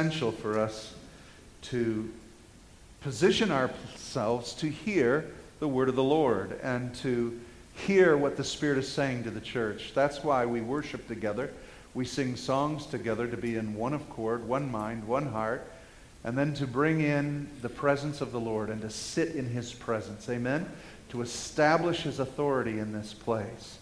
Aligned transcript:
essential 0.00 0.32
for 0.32 0.58
us 0.58 0.94
to 1.60 2.10
position 3.02 3.50
ourselves 3.50 4.54
to 4.54 4.66
hear 4.66 5.30
the 5.58 5.68
word 5.68 5.90
of 5.90 5.94
the 5.94 6.02
Lord 6.02 6.58
and 6.62 6.94
to 6.96 7.38
hear 7.74 8.16
what 8.16 8.38
the 8.38 8.42
Spirit 8.44 8.78
is 8.78 8.88
saying 8.88 9.24
to 9.24 9.30
the 9.30 9.42
church. 9.42 9.92
That's 9.94 10.24
why 10.24 10.46
we 10.46 10.62
worship 10.62 11.06
together. 11.06 11.50
We 11.92 12.06
sing 12.06 12.36
songs 12.36 12.86
together 12.86 13.26
to 13.26 13.36
be 13.36 13.56
in 13.56 13.74
one 13.74 13.92
accord, 13.92 14.48
one 14.48 14.70
mind, 14.72 15.06
one 15.06 15.26
heart, 15.26 15.70
and 16.24 16.36
then 16.36 16.54
to 16.54 16.66
bring 16.66 17.02
in 17.02 17.46
the 17.60 17.68
presence 17.68 18.22
of 18.22 18.32
the 18.32 18.40
Lord 18.40 18.70
and 18.70 18.80
to 18.80 18.88
sit 18.88 19.34
in 19.34 19.44
His 19.44 19.74
presence. 19.74 20.30
Amen? 20.30 20.66
To 21.10 21.20
establish 21.20 22.04
His 22.04 22.20
authority 22.20 22.78
in 22.78 22.94
this 22.94 23.12
place 23.12 23.76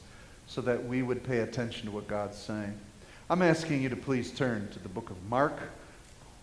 so 0.49 0.63
that 0.63 0.85
we 0.85 1.01
would 1.01 1.23
pay 1.23 1.39
attention 1.39 1.87
to 1.87 1.93
what 1.93 2.09
God's 2.09 2.39
saying. 2.39 2.77
I'm 3.31 3.43
asking 3.43 3.83
you 3.83 3.89
to 3.91 3.97
please 3.97 4.33
turn 4.33 4.69
to 4.73 4.81
the 4.81 4.89
book 4.89 5.11
of 5.11 5.17
Mark. 5.29 5.61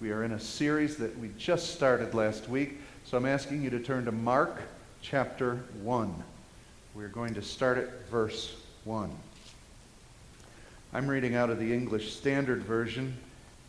We 0.02 0.12
are 0.12 0.26
in 0.26 0.34
a 0.34 0.40
series 0.42 0.98
that 0.98 1.18
we 1.20 1.30
just 1.38 1.74
started 1.74 2.14
last 2.14 2.50
week, 2.50 2.82
so 3.06 3.16
I'm 3.16 3.26
asking 3.26 3.64
you 3.64 3.70
to 3.70 3.80
turn 3.80 4.04
to 4.04 4.12
Mark 4.12 4.62
chapter 5.02 5.64
1. 5.84 6.14
We're 6.94 7.08
going 7.08 7.34
to 7.36 7.42
start 7.42 7.78
at 7.78 8.10
verse 8.10 8.54
1. 8.84 9.10
I'm 10.94 11.08
reading 11.08 11.36
out 11.36 11.50
of 11.50 11.60
the 11.60 11.74
English 11.74 12.12
Standard 12.12 12.64
Version, 12.64 13.16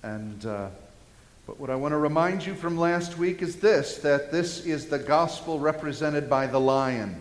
and 0.03 0.45
uh, 0.45 0.71
but 1.47 1.61
what 1.61 1.71
I 1.71 1.77
want 1.77 1.93
to 1.93 1.99
remind 1.99 2.45
you 2.45 2.57
from 2.57 2.77
last 2.77 3.17
week 3.17 3.41
is 3.41 3.55
this 3.55 3.99
that 3.99 4.33
this 4.33 4.67
is 4.67 4.87
the 4.87 4.99
gospel 4.99 5.61
represented 5.61 6.29
by 6.29 6.49
the 6.49 6.61
lion. 6.61 7.21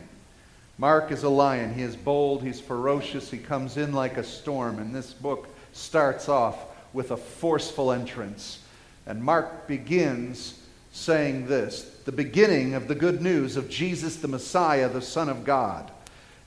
Mark 0.80 1.12
is 1.12 1.22
a 1.22 1.30
lion. 1.30 1.76
He 1.76 1.84
is 1.84 1.96
bold, 1.96 2.42
he's 2.42 2.60
ferocious, 2.60 3.30
he 3.30 3.38
comes 3.38 3.78
in 3.78 3.94
like 3.94 4.18
a 4.18 4.24
storm, 4.24 4.80
and 4.80 4.96
this 4.96 5.14
book 5.14 5.48
starts 5.74 6.28
off 6.28 6.58
with 6.92 7.12
a 7.12 7.18
forceful 7.18 7.92
entrance. 7.92 8.62
And 9.06 9.24
Mark 9.24 9.68
begins 9.68 10.60
saying 10.92 11.48
this 11.48 11.92
the 12.06 12.12
beginning 12.12 12.74
of 12.74 12.88
the 12.88 12.96
good 12.96 13.22
news 13.22 13.58
of 13.58 13.70
Jesus 13.70 14.18
the 14.18 14.28
Messiah, 14.28 14.90
the 14.90 15.02
Son 15.02 15.30
of 15.30 15.44
God. 15.44 15.92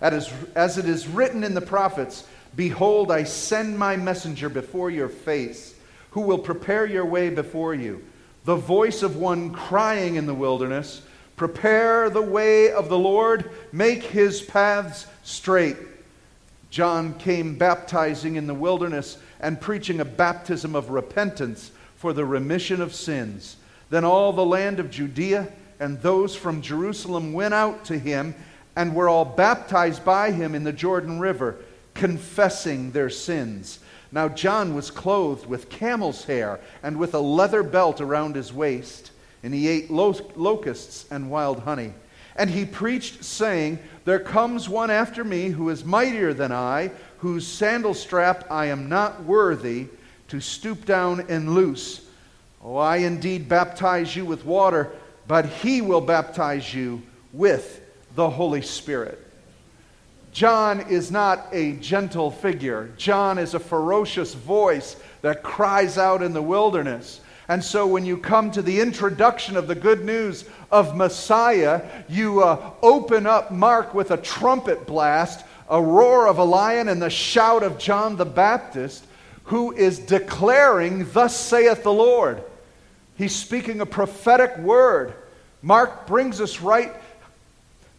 As 0.00 0.78
it 0.78 0.86
is 0.86 1.08
written 1.08 1.42
in 1.42 1.54
the 1.54 1.60
prophets, 1.60 2.24
Behold, 2.54 3.10
I 3.10 3.24
send 3.24 3.78
my 3.78 3.96
messenger 3.96 4.48
before 4.48 4.90
your 4.90 5.08
face, 5.08 5.74
who 6.12 6.20
will 6.20 6.38
prepare 6.38 6.86
your 6.86 7.04
way 7.04 7.30
before 7.30 7.74
you. 7.74 8.02
The 8.44 8.56
voice 8.56 9.02
of 9.02 9.16
one 9.16 9.52
crying 9.52 10.14
in 10.14 10.26
the 10.26 10.34
wilderness, 10.34 11.02
Prepare 11.36 12.10
the 12.10 12.22
way 12.22 12.72
of 12.72 12.88
the 12.88 12.98
Lord, 12.98 13.50
make 13.70 14.02
his 14.02 14.40
paths 14.40 15.06
straight. 15.22 15.76
John 16.70 17.14
came 17.14 17.56
baptizing 17.56 18.36
in 18.36 18.46
the 18.46 18.54
wilderness 18.54 19.18
and 19.40 19.60
preaching 19.60 20.00
a 20.00 20.04
baptism 20.04 20.74
of 20.74 20.90
repentance 20.90 21.70
for 21.98 22.12
the 22.12 22.24
remission 22.24 22.80
of 22.80 22.94
sins. 22.94 23.56
Then 23.90 24.04
all 24.04 24.32
the 24.32 24.44
land 24.44 24.80
of 24.80 24.90
Judea 24.90 25.52
and 25.80 26.00
those 26.00 26.34
from 26.34 26.62
Jerusalem 26.62 27.32
went 27.32 27.54
out 27.54 27.84
to 27.86 27.98
him 27.98 28.34
and 28.76 28.94
were 28.94 29.08
all 29.08 29.24
baptized 29.24 30.04
by 30.04 30.30
him 30.30 30.54
in 30.54 30.62
the 30.62 30.72
Jordan 30.72 31.18
River, 31.18 31.56
confessing 31.94 32.92
their 32.92 33.10
sins. 33.10 33.80
Now 34.12 34.28
John 34.28 34.74
was 34.74 34.90
clothed 34.90 35.46
with 35.46 35.68
camel's 35.68 36.24
hair 36.24 36.60
and 36.82 36.96
with 36.96 37.14
a 37.14 37.20
leather 37.20 37.64
belt 37.64 38.00
around 38.00 38.36
his 38.36 38.52
waist, 38.52 39.10
and 39.42 39.52
he 39.52 39.66
ate 39.66 39.90
locusts 39.90 41.06
and 41.10 41.30
wild 41.30 41.60
honey. 41.60 41.92
And 42.36 42.48
he 42.48 42.64
preached, 42.64 43.24
saying, 43.24 43.80
There 44.04 44.20
comes 44.20 44.68
one 44.68 44.90
after 44.90 45.24
me 45.24 45.48
who 45.48 45.68
is 45.70 45.84
mightier 45.84 46.32
than 46.32 46.52
I, 46.52 46.92
whose 47.18 47.44
sandal 47.44 47.94
strap 47.94 48.48
I 48.48 48.66
am 48.66 48.88
not 48.88 49.24
worthy 49.24 49.88
to 50.28 50.40
stoop 50.40 50.84
down 50.84 51.26
and 51.28 51.54
loose. 51.54 52.06
Oh, 52.62 52.76
I 52.76 52.98
indeed 52.98 53.48
baptize 53.48 54.14
you 54.14 54.24
with 54.24 54.44
water, 54.44 54.90
but 55.26 55.46
he 55.46 55.80
will 55.80 56.00
baptize 56.00 56.72
you 56.72 57.02
with 57.32 57.80
the 58.14 58.28
Holy 58.28 58.62
Spirit. 58.62 59.24
John 60.32 60.80
is 60.90 61.10
not 61.10 61.48
a 61.52 61.72
gentle 61.72 62.30
figure. 62.30 62.90
John 62.96 63.38
is 63.38 63.54
a 63.54 63.58
ferocious 63.58 64.34
voice 64.34 64.96
that 65.22 65.42
cries 65.42 65.98
out 65.98 66.22
in 66.22 66.32
the 66.32 66.42
wilderness. 66.42 67.20
And 67.48 67.64
so 67.64 67.86
when 67.86 68.04
you 68.04 68.18
come 68.18 68.50
to 68.50 68.60
the 68.60 68.80
introduction 68.80 69.56
of 69.56 69.66
the 69.66 69.74
good 69.74 70.04
news 70.04 70.44
of 70.70 70.94
Messiah, 70.94 71.82
you 72.08 72.42
uh, 72.42 72.72
open 72.82 73.26
up 73.26 73.50
Mark 73.50 73.94
with 73.94 74.10
a 74.10 74.18
trumpet 74.18 74.86
blast, 74.86 75.44
a 75.70 75.82
roar 75.82 76.28
of 76.28 76.38
a 76.38 76.44
lion, 76.44 76.88
and 76.88 77.00
the 77.00 77.08
shout 77.08 77.62
of 77.62 77.78
John 77.78 78.16
the 78.16 78.26
Baptist, 78.26 79.06
who 79.48 79.72
is 79.72 79.98
declaring, 79.98 81.10
Thus 81.12 81.34
saith 81.34 81.82
the 81.82 81.92
Lord. 81.92 82.42
He's 83.16 83.34
speaking 83.34 83.80
a 83.80 83.86
prophetic 83.86 84.56
word. 84.58 85.14
Mark 85.62 86.06
brings 86.06 86.40
us 86.40 86.60
right 86.60 86.92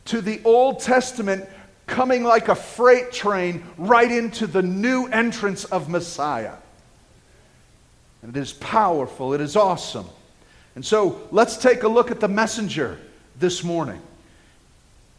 to 0.06 0.22
the 0.22 0.42
Old 0.46 0.80
Testament 0.80 1.50
coming 1.88 2.24
like 2.24 2.50
a 2.50 2.56
freight 2.56 3.12
train 3.12 3.64
right 3.78 4.12
into 4.12 4.46
the 4.46 4.62
new 4.62 5.08
entrance 5.08 5.66
of 5.66 5.90
Messiah. 5.90 6.54
And 8.22 8.36
it 8.36 8.40
is 8.40 8.54
powerful, 8.54 9.34
it 9.34 9.42
is 9.42 9.56
awesome. 9.56 10.08
And 10.76 10.86
so 10.86 11.28
let's 11.32 11.58
take 11.58 11.82
a 11.82 11.88
look 11.88 12.12
at 12.12 12.20
the 12.20 12.28
messenger 12.28 13.00
this 13.40 13.64
morning. 13.64 14.02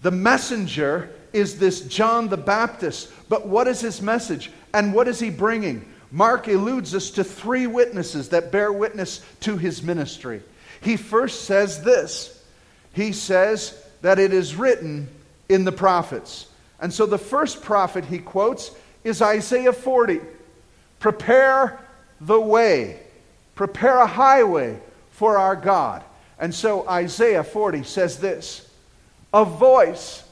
The 0.02 0.12
messenger 0.12 1.10
is 1.32 1.58
this 1.58 1.80
John 1.80 2.28
the 2.28 2.36
Baptist, 2.36 3.12
but 3.28 3.48
what 3.48 3.66
is 3.66 3.80
his 3.80 4.00
message 4.00 4.52
and 4.72 4.94
what 4.94 5.08
is 5.08 5.18
he 5.18 5.30
bringing? 5.30 5.84
Mark 6.10 6.48
eludes 6.48 6.94
us 6.94 7.10
to 7.12 7.25
three 7.25 7.66
witnesses 7.66 8.31
that 8.31 8.50
bear 8.50 8.72
witness 8.72 9.25
to 9.41 9.56
his 9.56 9.82
ministry. 9.82 10.43
He 10.81 10.97
first 10.97 11.43
says 11.44 11.82
this 11.82 12.37
he 12.93 13.12
says 13.12 13.81
that 14.03 14.19
it 14.19 14.32
is 14.32 14.56
written 14.56 15.09
in 15.48 15.65
the 15.65 15.72
prophets. 15.72 16.47
And 16.81 16.93
so 16.93 17.06
the 17.06 17.19
first 17.19 17.62
prophet 17.62 18.04
he 18.04 18.19
quotes 18.19 18.71
is 19.04 19.22
Isaiah 19.22 19.72
40. 19.72 20.21
Prepare 20.98 21.78
the 22.21 22.41
way, 22.41 23.00
prepare 23.54 23.98
a 23.98 24.06
highway 24.06 24.78
for 25.12 25.38
our 25.38 25.56
God. 25.56 26.03
And 26.38 26.54
so 26.54 26.88
Isaiah 26.88 27.44
40 27.44 27.84
says 27.84 28.19
this 28.19 28.69
a 29.32 29.44
voice 29.44 30.25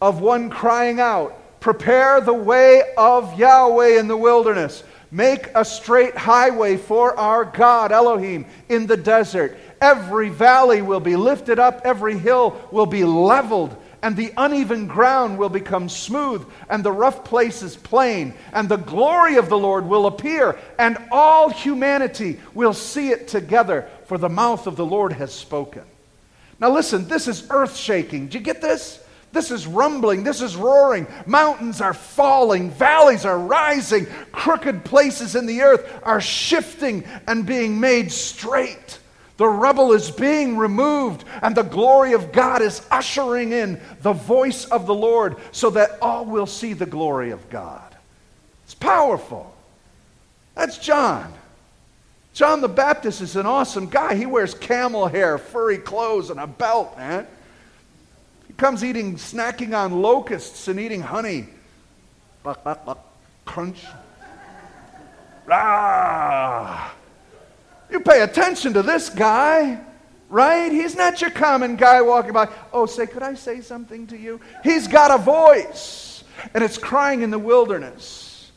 of 0.00 0.20
one 0.20 0.50
crying 0.50 1.00
out, 1.00 1.60
Prepare 1.60 2.20
the 2.20 2.34
way 2.34 2.82
of 2.96 3.38
Yahweh 3.38 3.98
in 3.98 4.08
the 4.08 4.16
wilderness. 4.16 4.84
Make 5.10 5.48
a 5.54 5.64
straight 5.64 6.16
highway 6.16 6.76
for 6.76 7.16
our 7.18 7.44
God, 7.44 7.92
Elohim, 7.92 8.46
in 8.68 8.86
the 8.86 8.96
desert. 8.96 9.56
Every 9.80 10.28
valley 10.28 10.82
will 10.82 11.00
be 11.00 11.16
lifted 11.16 11.58
up, 11.58 11.82
every 11.84 12.18
hill 12.18 12.60
will 12.70 12.86
be 12.86 13.04
leveled, 13.04 13.76
and 14.02 14.16
the 14.16 14.32
uneven 14.36 14.86
ground 14.86 15.38
will 15.38 15.48
become 15.48 15.88
smooth, 15.88 16.46
and 16.68 16.84
the 16.84 16.92
rough 16.92 17.24
places 17.24 17.76
plain, 17.76 18.34
and 18.52 18.68
the 18.68 18.76
glory 18.76 19.36
of 19.36 19.48
the 19.48 19.58
Lord 19.58 19.86
will 19.86 20.06
appear, 20.06 20.58
and 20.78 20.98
all 21.10 21.50
humanity 21.50 22.40
will 22.54 22.74
see 22.74 23.10
it 23.10 23.28
together, 23.28 23.88
for 24.06 24.18
the 24.18 24.28
mouth 24.28 24.66
of 24.66 24.76
the 24.76 24.86
Lord 24.86 25.12
has 25.12 25.32
spoken. 25.32 25.82
Now, 26.58 26.70
listen, 26.70 27.06
this 27.06 27.28
is 27.28 27.46
earth 27.50 27.76
shaking. 27.76 28.28
Do 28.28 28.38
you 28.38 28.44
get 28.44 28.62
this? 28.62 29.02
This 29.32 29.50
is 29.50 29.66
rumbling. 29.66 30.24
This 30.24 30.40
is 30.40 30.56
roaring. 30.56 31.06
Mountains 31.26 31.80
are 31.80 31.94
falling. 31.94 32.70
Valleys 32.70 33.24
are 33.24 33.38
rising. 33.38 34.06
Crooked 34.32 34.84
places 34.84 35.36
in 35.36 35.46
the 35.46 35.62
earth 35.62 36.00
are 36.02 36.20
shifting 36.20 37.04
and 37.26 37.44
being 37.44 37.78
made 37.78 38.10
straight. 38.10 38.98
The 39.36 39.46
rubble 39.46 39.92
is 39.92 40.10
being 40.10 40.56
removed, 40.56 41.24
and 41.42 41.54
the 41.54 41.62
glory 41.62 42.14
of 42.14 42.32
God 42.32 42.62
is 42.62 42.80
ushering 42.90 43.52
in 43.52 43.78
the 44.00 44.14
voice 44.14 44.64
of 44.64 44.86
the 44.86 44.94
Lord 44.94 45.36
so 45.52 45.68
that 45.70 45.98
all 46.00 46.24
will 46.24 46.46
see 46.46 46.72
the 46.72 46.86
glory 46.86 47.30
of 47.30 47.50
God. 47.50 47.94
It's 48.64 48.74
powerful. 48.74 49.54
That's 50.54 50.78
John. 50.78 51.30
John 52.32 52.62
the 52.62 52.68
Baptist 52.68 53.20
is 53.20 53.36
an 53.36 53.44
awesome 53.44 53.88
guy. 53.88 54.14
He 54.14 54.24
wears 54.24 54.54
camel 54.54 55.06
hair, 55.06 55.36
furry 55.36 55.78
clothes, 55.78 56.30
and 56.30 56.40
a 56.40 56.46
belt, 56.46 56.96
man 56.96 57.26
comes 58.56 58.82
eating, 58.82 59.16
snacking 59.16 59.76
on 59.76 60.00
locusts 60.02 60.68
and 60.68 60.80
eating 60.80 61.02
honey. 61.02 61.46
Buck, 62.42 62.62
buck, 62.64 62.84
buck, 62.84 63.14
crunch. 63.44 63.84
Ah! 65.50 66.94
You 67.90 68.00
pay 68.00 68.22
attention 68.22 68.72
to 68.74 68.82
this 68.82 69.10
guy, 69.10 69.80
right? 70.28 70.72
He's 70.72 70.96
not 70.96 71.20
your 71.20 71.30
common 71.30 71.76
guy 71.76 72.02
walking 72.02 72.32
by. 72.32 72.48
Oh, 72.72 72.86
say, 72.86 73.06
could 73.06 73.22
I 73.22 73.34
say 73.34 73.60
something 73.60 74.06
to 74.08 74.16
you? 74.16 74.40
He's 74.64 74.88
got 74.88 75.12
a 75.12 75.22
voice, 75.22 76.24
and 76.54 76.64
it's 76.64 76.78
crying 76.78 77.22
in 77.22 77.30
the 77.30 77.38
wilderness. 77.38 78.50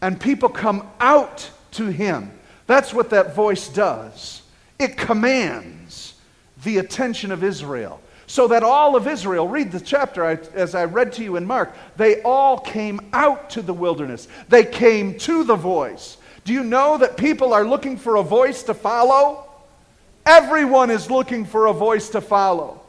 And 0.00 0.20
people 0.20 0.48
come 0.48 0.88
out 1.00 1.50
to 1.72 1.86
him. 1.86 2.32
That's 2.66 2.94
what 2.94 3.10
that 3.10 3.34
voice 3.34 3.68
does. 3.68 4.42
It 4.78 4.96
commands 4.96 6.14
the 6.62 6.78
attention 6.78 7.32
of 7.32 7.42
Israel 7.42 8.00
so 8.30 8.46
that 8.46 8.62
all 8.62 8.94
of 8.94 9.08
Israel, 9.08 9.48
read 9.48 9.72
the 9.72 9.80
chapter 9.80 10.24
as 10.54 10.76
I 10.76 10.84
read 10.84 11.14
to 11.14 11.24
you 11.24 11.34
in 11.34 11.44
Mark, 11.44 11.74
they 11.96 12.22
all 12.22 12.60
came 12.60 13.00
out 13.12 13.50
to 13.50 13.60
the 13.60 13.74
wilderness. 13.74 14.28
They 14.48 14.64
came 14.64 15.18
to 15.18 15.42
the 15.42 15.56
voice 15.56 16.16
Do 16.44 16.52
you 16.52 16.62
know 16.62 16.96
that 16.98 17.16
people 17.16 17.52
are 17.52 17.64
looking 17.64 17.96
for 17.96 18.14
a 18.14 18.22
voice 18.22 18.62
to 18.64 18.74
follow? 18.74 19.50
Everyone 20.24 20.92
is 20.92 21.10
looking 21.10 21.44
for 21.44 21.66
a 21.66 21.72
voice 21.72 22.10
to 22.10 22.20
follow. 22.20 22.80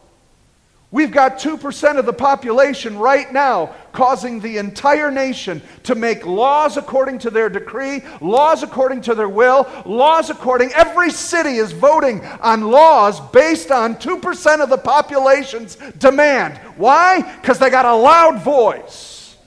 We've 0.94 1.12
got 1.12 1.40
2% 1.40 1.98
of 1.98 2.06
the 2.06 2.12
population 2.12 2.98
right 2.98 3.32
now 3.32 3.74
causing 3.94 4.42
the 4.42 4.58
entire 4.58 5.10
nation 5.10 5.62
to 5.84 5.96
make 5.96 6.26
laws 6.26 6.76
according 6.76 7.20
to 7.20 7.30
their 7.30 7.50
decree, 7.50 8.04
laws 8.20 8.62
according 8.62 9.02
to 9.04 9.16
their 9.16 9.30
will, 9.30 9.70
laws 9.86 10.30
according. 10.30 10.74
Every 10.74 11.10
city 11.10 11.56
is 11.56 11.72
voting 11.72 12.26
on 12.42 12.70
laws 12.70 13.22
based 13.32 13.72
on 13.72 13.96
2% 13.96 14.62
of 14.62 14.70
the 14.70 14.78
population's 14.78 15.78
demand. 15.98 16.58
Why? 16.76 17.22
Because 17.38 17.58
they 17.58 17.70
got 17.70 17.86
a 17.86 17.96
loud 17.96 18.42
voice. 18.42 19.38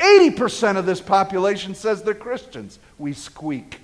80% 0.00 0.76
of 0.76 0.84
this 0.84 1.00
population 1.00 1.76
says 1.76 2.02
they're 2.02 2.12
Christians. 2.12 2.80
We 2.98 3.12
squeak. 3.12 3.78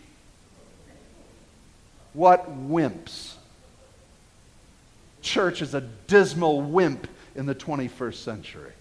What 2.13 2.51
wimps 2.69 3.35
church 5.23 5.63
is 5.63 5.75
a 5.75 5.81
dismal 6.07 6.63
wimp 6.63 7.07
in 7.35 7.47
the 7.47 7.55
21st 7.55 8.15
century. 8.15 8.73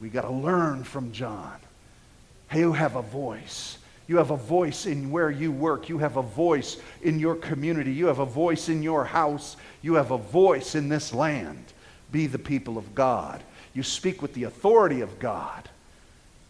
We 0.00 0.08
got 0.08 0.22
to 0.22 0.30
learn 0.30 0.84
from 0.84 1.12
John. 1.12 1.56
Hey, 2.48 2.60
you 2.60 2.72
have 2.72 2.96
a 2.96 3.02
voice. 3.02 3.78
You 4.08 4.16
have 4.16 4.30
a 4.30 4.36
voice 4.36 4.86
in 4.86 5.10
where 5.10 5.30
you 5.30 5.52
work. 5.52 5.88
You 5.88 5.98
have 5.98 6.16
a 6.16 6.22
voice 6.22 6.78
in 7.02 7.20
your 7.20 7.36
community. 7.36 7.92
You 7.92 8.06
have 8.06 8.18
a 8.18 8.26
voice 8.26 8.68
in 8.68 8.82
your 8.82 9.04
house. 9.04 9.56
You 9.82 9.94
have 9.94 10.10
a 10.10 10.18
voice 10.18 10.74
in 10.74 10.88
this 10.88 11.14
land. 11.14 11.64
Be 12.10 12.26
the 12.26 12.38
people 12.38 12.76
of 12.76 12.94
God. 12.94 13.42
You 13.72 13.82
speak 13.82 14.20
with 14.20 14.34
the 14.34 14.44
authority 14.44 15.00
of 15.00 15.18
God. 15.20 15.68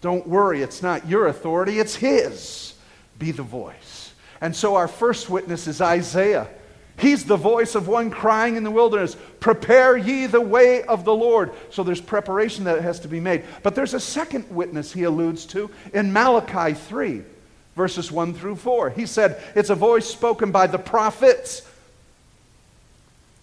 Don't 0.01 0.27
worry, 0.27 0.63
it's 0.63 0.83
not 0.83 1.07
your 1.07 1.27
authority, 1.27 1.79
it's 1.79 1.95
His. 1.95 2.75
Be 3.19 3.33
the 3.33 3.43
voice. 3.43 4.13
And 4.41 4.57
so 4.57 4.77
our 4.77 4.89
first 4.89 5.29
witness 5.29 5.67
is 5.67 5.83
Isaiah. 5.83 6.49
He's 7.01 7.25
the 7.25 7.37
voice 7.37 7.75
of 7.75 7.89
one 7.89 8.11
crying 8.11 8.57
in 8.57 8.63
the 8.63 8.71
wilderness, 8.71 9.17
Prepare 9.41 9.97
ye 9.97 10.27
the 10.27 10.41
way 10.41 10.83
of 10.83 11.05
the 11.05 11.15
Lord. 11.15 11.53
So 11.71 11.83
there's 11.83 12.01
preparation 12.01 12.65
that 12.65 12.83
has 12.83 13.01
to 13.01 13.09
be 13.09 13.21
made. 13.21 13.45
But 13.63 13.75
there's 13.75 13.95
a 13.95 14.01
second 14.01 14.51
witness 14.51 14.93
he 14.93 15.05
alludes 15.05 15.47
to 15.47 15.71
in 15.95 16.13
Malachi 16.13 16.75
3, 16.75 17.23
verses 17.75 18.13
1 18.13 18.35
through 18.35 18.57
4. 18.57 18.91
He 18.91 19.07
said, 19.07 19.43
It's 19.55 19.71
a 19.71 19.75
voice 19.75 20.07
spoken 20.07 20.53
by 20.53 20.67
the 20.67 20.79
prophets. 20.79 21.67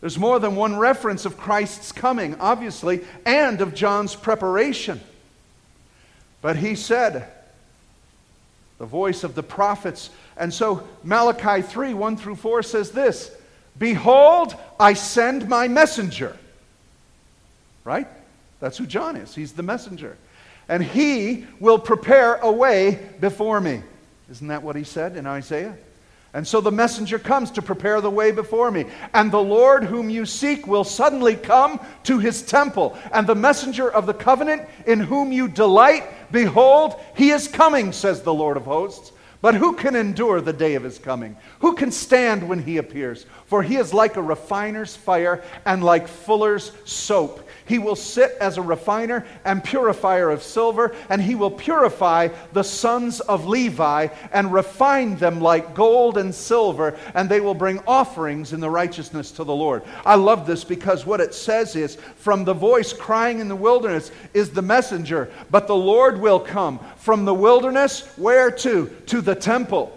There's 0.02 0.20
more 0.20 0.40
than 0.40 0.56
one 0.56 0.78
reference 0.78 1.26
of 1.26 1.38
Christ's 1.38 1.92
coming, 1.92 2.36
obviously, 2.40 3.04
and 3.26 3.60
of 3.62 3.74
John's 3.74 4.16
preparation. 4.16 5.02
But 6.42 6.58
he 6.58 6.76
said, 6.76 7.28
the 8.78 8.86
voice 8.86 9.24
of 9.24 9.36
the 9.36 9.44
prophets. 9.44 10.10
And 10.36 10.54
so 10.54 10.88
Malachi 11.04 11.64
3 11.64 11.94
1 11.96 12.18
through 12.18 12.36
4 12.36 12.64
says 12.64 12.92
this 12.92 13.32
Behold, 13.78 14.56
I 14.80 14.94
send 14.94 15.48
my 15.48 15.68
messenger. 15.68 16.36
Right? 17.84 18.08
That's 18.60 18.78
who 18.78 18.86
John 18.86 19.16
is. 19.16 19.36
He's 19.36 19.54
the 19.54 19.64
messenger. 19.64 20.18
And 20.68 20.84
he 20.84 21.46
will 21.60 21.80
prepare 21.80 22.36
a 22.36 22.52
way 22.52 23.00
before 23.20 23.62
me. 23.62 23.82
Isn't 24.30 24.48
that 24.48 24.64
what 24.64 24.76
he 24.76 24.84
said 24.84 25.16
in 25.16 25.26
Isaiah? 25.26 25.78
And 26.34 26.46
so 26.46 26.60
the 26.60 26.72
messenger 26.72 27.18
comes 27.18 27.52
to 27.52 27.62
prepare 27.62 28.02
the 28.02 28.12
way 28.12 28.32
before 28.32 28.70
me. 28.70 28.86
And 29.14 29.32
the 29.32 29.42
Lord 29.42 29.84
whom 29.86 30.10
you 30.10 30.26
seek 30.26 30.68
will 30.68 30.84
suddenly 30.84 31.36
come 31.36 31.80
to 32.04 32.20
his 32.20 32.42
temple. 32.42 32.98
And 33.12 33.26
the 33.26 33.36
messenger 33.36 33.90
of 33.90 34.06
the 34.06 34.14
covenant 34.14 34.68
in 34.86 35.00
whom 35.00 35.32
you 35.32 35.48
delight, 35.48 36.04
behold, 36.32 37.00
he 37.16 37.32
is 37.32 37.48
coming, 37.48 37.94
says 37.94 38.22
the 38.22 38.34
Lord 38.34 38.58
of 38.58 38.66
hosts. 38.66 39.14
But 39.42 39.56
who 39.56 39.74
can 39.74 39.96
endure 39.96 40.42
the 40.42 40.54
day 40.54 40.76
of 40.76 40.84
his 40.84 40.98
coming? 40.98 41.38
Who 41.60 41.76
can 41.76 41.92
stand 41.92 42.48
when 42.48 42.64
he 42.64 42.78
appears? 42.78 43.26
For 43.46 43.62
he 43.62 43.78
is 43.78 43.94
like 43.94 44.18
a 44.18 44.22
refiner's 44.22 44.96
fire 44.96 45.44
and 45.66 45.84
like 45.84 46.08
fuller's 46.08 46.72
soap. 46.86 47.47
He 47.68 47.80
will 47.80 47.96
sit 47.96 48.38
as 48.40 48.58
a 48.58 48.62
refiner 48.62 49.26
and 49.44 49.64
purifier 49.64 50.30
of 50.30 50.42
silver, 50.42 50.96
and 51.10 51.22
he 51.22 51.36
will 51.36 51.52
purify 51.52 52.30
the 52.54 52.64
sons 52.64 53.20
of 53.20 53.46
Levi 53.46 54.08
and 54.32 54.54
refine 54.54 55.18
them 55.18 55.42
like 55.42 55.76
gold 55.76 56.18
and 56.18 56.34
silver, 56.34 56.98
and 57.14 57.30
they 57.30 57.42
will 57.42 57.54
bring 57.54 57.80
offerings 57.86 58.54
in 58.54 58.60
the 58.60 58.70
righteousness 58.70 59.32
to 59.32 59.44
the 59.44 59.56
Lord. 59.56 59.84
I 60.06 60.16
love 60.16 60.48
this 60.48 60.64
because 60.64 61.06
what 61.06 61.22
it 61.22 61.34
says 61.34 61.76
is 61.76 61.98
from 62.16 62.46
the 62.46 62.54
voice 62.54 62.94
crying 62.94 63.40
in 63.40 63.50
the 63.50 63.56
wilderness 63.56 64.12
is 64.34 64.52
the 64.52 64.62
messenger, 64.62 65.30
but 65.52 65.68
the 65.68 65.76
Lord 65.76 66.20
will 66.20 66.40
come 66.40 66.80
from 66.98 67.26
the 67.26 67.34
wilderness, 67.34 68.08
where 68.16 68.50
to? 68.52 68.88
To 69.08 69.22
the 69.22 69.36
temple. 69.36 69.97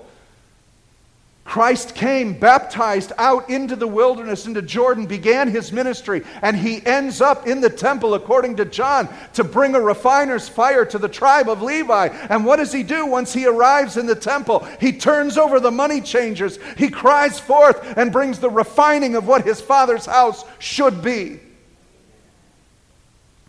Christ 1.44 1.94
came, 1.94 2.38
baptized 2.38 3.12
out 3.18 3.50
into 3.50 3.74
the 3.74 3.86
wilderness, 3.86 4.46
into 4.46 4.62
Jordan, 4.62 5.06
began 5.06 5.48
his 5.48 5.72
ministry, 5.72 6.22
and 6.42 6.56
he 6.56 6.84
ends 6.86 7.20
up 7.20 7.46
in 7.46 7.60
the 7.60 7.70
temple, 7.70 8.14
according 8.14 8.56
to 8.56 8.64
John, 8.64 9.08
to 9.32 9.42
bring 9.42 9.74
a 9.74 9.80
refiner's 9.80 10.48
fire 10.48 10.84
to 10.84 10.98
the 10.98 11.08
tribe 11.08 11.48
of 11.48 11.62
Levi. 11.62 12.08
And 12.28 12.44
what 12.44 12.56
does 12.56 12.72
he 12.72 12.82
do 12.82 13.06
once 13.06 13.32
he 13.32 13.46
arrives 13.46 13.96
in 13.96 14.06
the 14.06 14.14
temple? 14.14 14.66
He 14.80 14.92
turns 14.92 15.36
over 15.36 15.58
the 15.58 15.72
money 15.72 16.00
changers, 16.00 16.58
he 16.76 16.88
cries 16.88 17.40
forth 17.40 17.96
and 17.96 18.12
brings 18.12 18.38
the 18.38 18.50
refining 18.50 19.16
of 19.16 19.26
what 19.26 19.44
his 19.44 19.60
father's 19.60 20.06
house 20.06 20.44
should 20.58 21.02
be. 21.02 21.40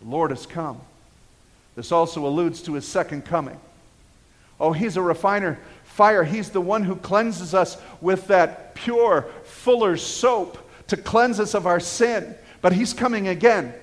The 0.00 0.08
Lord 0.08 0.30
has 0.30 0.46
come. 0.46 0.80
This 1.76 1.92
also 1.92 2.26
alludes 2.26 2.62
to 2.62 2.74
his 2.74 2.86
second 2.86 3.24
coming. 3.24 3.60
Oh, 4.58 4.72
he's 4.72 4.96
a 4.96 5.02
refiner 5.02 5.58
fire. 5.94 6.24
He's 6.24 6.50
the 6.50 6.60
one 6.60 6.84
who 6.84 6.96
cleanses 6.96 7.54
us 7.54 7.76
with 8.00 8.28
that 8.28 8.74
pure 8.74 9.26
fuller's 9.44 10.02
soap 10.02 10.58
to 10.88 10.96
cleanse 10.96 11.38
us 11.38 11.54
of 11.54 11.66
our 11.66 11.80
sin. 11.80 12.34
But 12.60 12.72
he's 12.72 12.94
coming 12.94 13.28
again. 13.28 13.74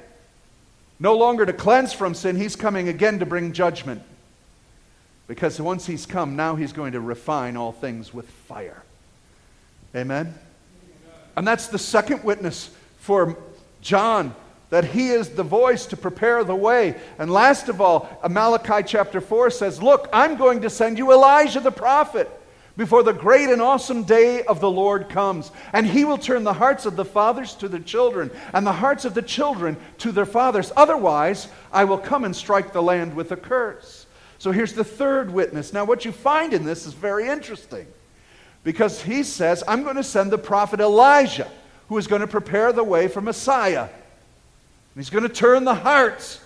No 1.00 1.16
longer 1.16 1.46
to 1.46 1.54
cleanse 1.54 1.94
from 1.94 2.14
sin, 2.14 2.36
he's 2.36 2.56
coming 2.56 2.90
again 2.90 3.20
to 3.20 3.26
bring 3.26 3.54
judgment. 3.54 4.02
Because 5.28 5.62
once 5.62 5.86
he's 5.86 6.06
come, 6.06 6.36
now 6.36 6.56
he's 6.56 6.74
going 6.74 6.94
to 6.94 7.00
refine 7.00 7.56
all 7.56 7.72
things 7.72 8.14
with 8.14 8.30
fire. 8.30 8.84
Amen? 9.96 10.34
And 11.38 11.48
that's 11.48 11.68
the 11.68 11.78
second 11.78 12.24
witness 12.24 12.72
for 12.98 13.38
John 13.82 14.36
that 14.70 14.86
he 14.86 15.10
is 15.10 15.30
the 15.30 15.44
voice 15.44 15.86
to 15.88 15.98
prepare 15.98 16.44
the 16.44 16.56
way. 16.56 16.96
And 17.18 17.32
last 17.32 17.70
of 17.70 17.82
all, 17.82 18.20
Malachi 18.30 18.84
chapter 18.86 19.20
4 19.20 19.50
says, 19.50 19.82
Look, 19.82 20.08
I'm 20.14 20.38
going 20.38 20.62
to 20.62 20.70
send 20.70 20.98
you 20.98 21.12
Elijah 21.12 21.60
the 21.60 21.72
prophet 21.72 22.30
before 22.78 23.04
the 23.04 23.12
great 23.12 23.50
and 23.50 23.62
awesome 23.62 24.04
day 24.04 24.44
of 24.44 24.62
the 24.62 24.70
Lord 24.70 25.10
comes. 25.10 25.52
And 25.74 25.86
he 25.86 26.06
will 26.06 26.18
turn 26.18 26.44
the 26.44 26.54
hearts 26.54 26.86
of 26.86 26.96
the 26.96 27.04
fathers 27.04 27.54
to 27.56 27.68
their 27.68 27.80
children, 27.80 28.32
and 28.54 28.66
the 28.66 28.72
hearts 28.72 29.06
of 29.06 29.14
the 29.14 29.22
children 29.22 29.76
to 29.98 30.12
their 30.12 30.26
fathers. 30.26 30.72
Otherwise, 30.78 31.50
I 31.74 31.84
will 31.84 31.98
come 31.98 32.24
and 32.24 32.36
strike 32.36 32.72
the 32.72 32.82
land 32.82 33.16
with 33.16 33.32
a 33.32 33.38
curse. 33.38 34.06
So 34.38 34.52
here's 34.52 34.74
the 34.74 34.86
third 34.86 35.30
witness. 35.32 35.74
Now, 35.74 35.84
what 35.84 36.06
you 36.06 36.14
find 36.14 36.54
in 36.54 36.64
this 36.64 36.86
is 36.86 36.94
very 36.94 37.28
interesting 37.28 37.88
because 38.64 39.02
he 39.02 39.24
says, 39.24 39.64
I'm 39.68 39.84
going 39.84 39.98
to 39.98 40.04
send 40.04 40.32
the 40.32 40.38
prophet 40.38 40.80
Elijah, 40.80 41.50
who 41.90 41.98
is 41.98 42.08
going 42.08 42.22
to 42.22 42.28
prepare 42.28 42.72
the 42.72 42.84
way 42.84 43.08
for 43.08 43.20
Messiah. 43.20 43.90
He's 45.00 45.10
going 45.10 45.24
to 45.24 45.30
turn 45.30 45.64
the 45.64 45.76
hearts 45.76 46.42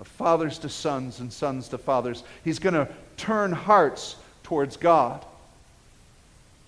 of 0.00 0.08
fathers 0.08 0.58
to 0.58 0.68
sons 0.68 1.20
and 1.20 1.32
sons 1.32 1.68
to 1.68 1.78
fathers. 1.78 2.24
He's 2.42 2.58
going 2.58 2.74
to 2.74 2.88
turn 3.16 3.52
hearts 3.52 4.16
towards 4.42 4.76
God. 4.76 5.24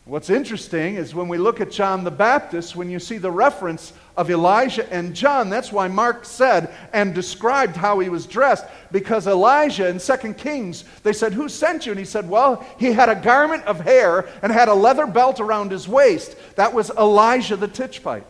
What's 0.05 0.31
interesting 0.31 0.95
is 0.95 1.13
when 1.13 1.27
we 1.27 1.39
look 1.39 1.61
at 1.61 1.73
John 1.73 2.05
the 2.05 2.13
Baptist, 2.13 2.77
when 2.77 2.89
you 2.89 3.01
see 3.01 3.19
the 3.19 3.33
reference 3.33 3.93
of 4.17 4.31
Elijah 4.31 4.89
and 4.93 5.13
John, 5.13 5.51
that's 5.51 5.73
why 5.73 5.89
Mark 5.89 6.25
said 6.25 6.73
and 6.93 7.13
described 7.13 7.75
how 7.75 7.99
he 7.99 8.09
was 8.09 8.25
dressed. 8.25 8.65
Because 8.93 9.27
Elijah 9.27 9.89
in 9.89 9.99
2 9.99 10.35
Kings, 10.35 10.85
they 11.03 11.13
said, 11.13 11.33
Who 11.33 11.49
sent 11.49 11.85
you? 11.85 11.91
And 11.93 11.99
he 11.99 12.05
said, 12.05 12.29
Well, 12.29 12.65
he 12.79 12.93
had 12.93 13.09
a 13.09 13.17
garment 13.17 13.65
of 13.65 13.81
hair 13.81 14.29
and 14.41 14.53
had 14.53 14.69
a 14.69 14.75
leather 14.75 15.09
belt 15.09 15.41
around 15.41 15.73
his 15.73 15.89
waist. 15.89 16.37
That 16.55 16.73
was 16.73 16.91
Elijah 16.91 17.57
the 17.57 17.67
Tishbite. 17.67 18.27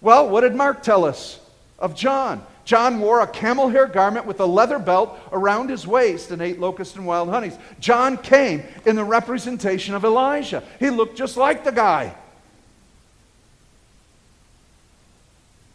Well, 0.00 0.28
what 0.28 0.42
did 0.42 0.54
Mark 0.54 0.82
tell 0.82 1.04
us 1.04 1.40
of 1.78 1.94
John? 1.94 2.44
John 2.64 3.00
wore 3.00 3.20
a 3.20 3.26
camel 3.26 3.68
hair 3.68 3.86
garment 3.86 4.26
with 4.26 4.40
a 4.40 4.46
leather 4.46 4.78
belt 4.78 5.18
around 5.32 5.70
his 5.70 5.86
waist 5.86 6.30
and 6.30 6.40
ate 6.40 6.60
locusts 6.60 6.96
and 6.96 7.06
wild 7.06 7.28
honeys. 7.28 7.58
John 7.80 8.16
came 8.16 8.62
in 8.86 8.96
the 8.96 9.04
representation 9.04 9.94
of 9.94 10.04
Elijah. 10.04 10.62
He 10.78 10.90
looked 10.90 11.18
just 11.18 11.36
like 11.36 11.64
the 11.64 11.72
guy. 11.72 12.14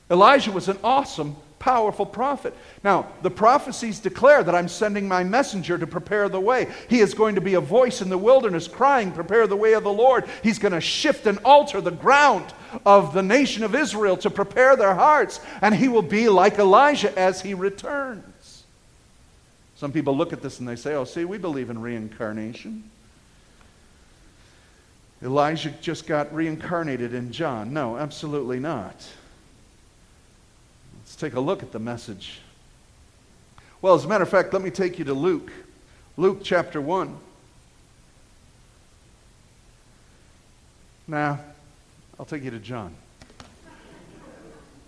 Elijah 0.10 0.51
was 0.51 0.70
an 0.70 0.77
awesome 0.84 1.36
powerful 1.65 2.05
prophet. 2.05 2.53
Now, 2.84 3.07
the 3.24 3.31
prophecies 3.31 4.00
declare 4.00 4.43
that 4.43 4.53
I'm 4.53 4.67
sending 4.67 5.07
my 5.07 5.24
messenger 5.24 5.79
to 5.79 5.88
prepare 5.88 6.29
the 6.29 6.39
way. 6.39 6.72
He 6.88 7.00
is 7.00 7.15
going 7.15 7.34
to 7.34 7.41
be 7.41 7.55
a 7.55 7.60
voice 7.60 8.03
in 8.03 8.10
the 8.10 8.19
wilderness 8.19 8.67
crying, 8.67 9.12
Prepare 9.12 9.48
the 9.48 9.55
way 9.55 9.74
of 9.74 9.84
the 9.84 9.91
Lord. 9.91 10.25
He's 10.43 10.60
going 10.60 10.74
to 10.74 10.79
shift 10.79 11.25
and 11.25 11.39
alter 11.43 11.81
the 11.81 11.89
ground 11.89 12.53
of 12.86 13.15
the 13.15 13.24
nation 13.24 13.63
of 13.63 13.74
Israel 13.74 14.15
to 14.17 14.29
prepare 14.29 14.75
their 14.75 14.93
hearts, 14.93 15.39
and 15.63 15.74
he 15.74 15.88
will 15.88 16.03
be 16.03 16.29
like 16.29 16.60
Elijah 16.60 17.17
as 17.17 17.41
he 17.41 17.55
returns. 17.55 18.63
Some 19.75 19.91
people 19.91 20.15
look 20.15 20.34
at 20.34 20.43
this 20.43 20.60
and 20.60 20.67
they 20.67 20.75
say, 20.75 20.93
oh, 20.93 21.03
see, 21.03 21.25
we 21.25 21.39
believe 21.39 21.72
in 21.72 21.81
reincarnation. 21.81 22.91
Elijah 25.24 25.74
just 25.81 26.05
got 26.05 26.31
reincarnated 26.31 27.15
in 27.15 27.31
John. 27.31 27.74
No, 27.74 27.98
absolutely 27.98 28.60
not. 28.60 29.03
Let's 31.15 31.22
take 31.22 31.36
a 31.36 31.39
look 31.39 31.63
at 31.63 31.72
the 31.72 31.79
message. 31.79 32.41
Well, 33.81 33.95
as 33.95 34.03
a 34.03 34.07
matter 34.10 34.24
of 34.24 34.29
fact, 34.29 34.51
let 34.51 34.62
me 34.62 34.69
take 34.69 35.00
you 35.00 35.05
to 35.05 35.13
Luke. 35.13 35.50
Luke 36.17 36.41
chapter 36.43 36.81
1. 36.81 37.17
Now, 41.07 41.39
I'll 42.19 42.25
take 42.25 42.43
you 42.43 42.51
to 42.51 42.60
John. 42.60 42.93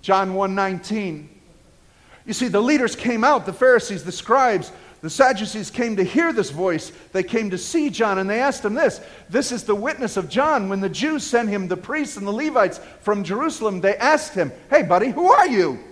John 0.02 0.34
1:19. 0.34 1.30
You 2.26 2.34
see, 2.34 2.50
the 2.50 2.62
leaders 2.62 2.98
came 2.98 3.24
out, 3.24 3.46
the 3.46 3.54
Pharisees, 3.54 4.04
the 4.04 4.12
scribes, 4.12 4.74
the 5.00 5.10
Sadducees 5.10 5.70
came 5.72 5.96
to 5.96 6.04
hear 6.04 6.34
this 6.34 6.50
voice. 6.50 6.92
They 7.14 7.24
came 7.24 7.52
to 7.52 7.58
see 7.58 7.90
John, 7.90 8.18
and 8.18 8.30
they 8.30 8.42
asked 8.42 8.66
him 8.66 8.74
this 8.74 9.00
This 9.30 9.54
is 9.54 9.64
the 9.64 9.76
witness 9.76 10.18
of 10.18 10.28
John. 10.28 10.68
When 10.68 10.82
the 10.82 10.90
Jews 10.90 11.24
sent 11.24 11.48
him 11.48 11.70
the 11.70 11.78
priests 11.78 12.18
and 12.18 12.28
the 12.28 12.34
Levites 12.34 12.82
from 13.00 13.24
Jerusalem, 13.24 13.80
they 13.80 13.96
asked 13.96 14.34
him, 14.34 14.52
Hey, 14.70 14.84
buddy, 14.84 15.12
who 15.12 15.28
are 15.28 15.48
you? 15.48 15.87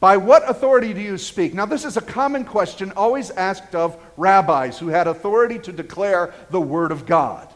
By 0.00 0.16
what 0.16 0.48
authority 0.48 0.94
do 0.94 1.00
you 1.00 1.18
speak? 1.18 1.52
Now, 1.52 1.66
this 1.66 1.84
is 1.84 1.98
a 1.98 2.02
common 2.02 2.46
question 2.46 2.90
always 2.96 3.30
asked 3.30 3.74
of 3.74 3.96
rabbis 4.16 4.78
who 4.78 4.88
had 4.88 5.06
authority 5.06 5.58
to 5.60 5.72
declare 5.72 6.32
the 6.48 6.60
Word 6.60 6.90
of 6.90 7.04
God. 7.04 7.46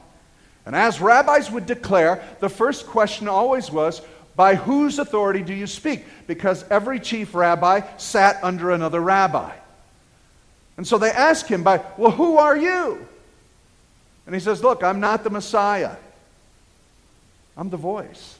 And 0.66 0.76
as 0.76 1.00
rabbis 1.00 1.50
would 1.50 1.66
declare, 1.66 2.22
the 2.40 2.50
first 2.50 2.86
question 2.86 3.28
always 3.28 3.70
was, 3.70 4.02
By 4.36 4.56
whose 4.56 4.98
authority 4.98 5.42
do 5.42 5.54
you 5.54 5.66
speak? 5.66 6.04
Because 6.26 6.64
every 6.70 7.00
chief 7.00 7.34
rabbi 7.34 7.80
sat 7.96 8.38
under 8.44 8.70
another 8.70 9.00
rabbi. 9.00 9.52
And 10.76 10.86
so 10.86 10.98
they 10.98 11.10
ask 11.10 11.46
him, 11.46 11.62
by, 11.62 11.82
Well, 11.96 12.10
who 12.10 12.36
are 12.36 12.56
you? 12.56 13.06
And 14.26 14.34
he 14.34 14.40
says, 14.40 14.62
Look, 14.62 14.82
I'm 14.82 15.00
not 15.00 15.24
the 15.24 15.30
Messiah. 15.30 15.96
I'm 17.56 17.70
the 17.70 17.76
voice, 17.76 18.33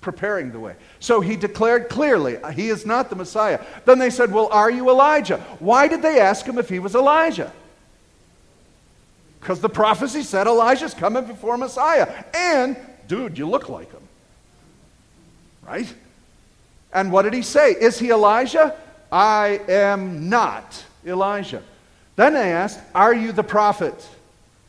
preparing 0.00 0.52
the 0.52 0.60
way. 0.60 0.76
So 1.00 1.20
he 1.20 1.36
declared 1.36 1.88
clearly, 1.88 2.36
uh, 2.38 2.50
He 2.50 2.68
is 2.68 2.86
not 2.86 3.10
the 3.10 3.16
Messiah. 3.16 3.64
Then 3.84 3.98
they 3.98 4.10
said, 4.10 4.32
Well, 4.32 4.48
are 4.50 4.70
you 4.70 4.88
Elijah? 4.88 5.38
Why 5.58 5.88
did 5.88 6.02
they 6.02 6.20
ask 6.20 6.46
him 6.46 6.58
if 6.58 6.68
he 6.68 6.78
was 6.78 6.94
Elijah? 6.94 7.52
Because 9.40 9.60
the 9.60 9.68
prophecy 9.68 10.22
said 10.22 10.46
Elijah's 10.46 10.94
coming 10.94 11.24
before 11.24 11.56
Messiah. 11.56 12.24
And, 12.34 12.76
dude, 13.06 13.38
you 13.38 13.48
look 13.48 13.68
like 13.68 13.92
him. 13.92 14.02
Right? 15.62 15.92
And 16.92 17.12
what 17.12 17.22
did 17.22 17.34
he 17.34 17.42
say? 17.42 17.72
Is 17.72 17.98
he 17.98 18.10
Elijah? 18.10 18.74
I 19.10 19.60
am 19.68 20.28
not 20.28 20.84
Elijah. 21.04 21.62
Then 22.16 22.34
they 22.34 22.52
asked, 22.52 22.80
Are 22.94 23.14
you 23.14 23.32
the 23.32 23.44
prophet? 23.44 23.94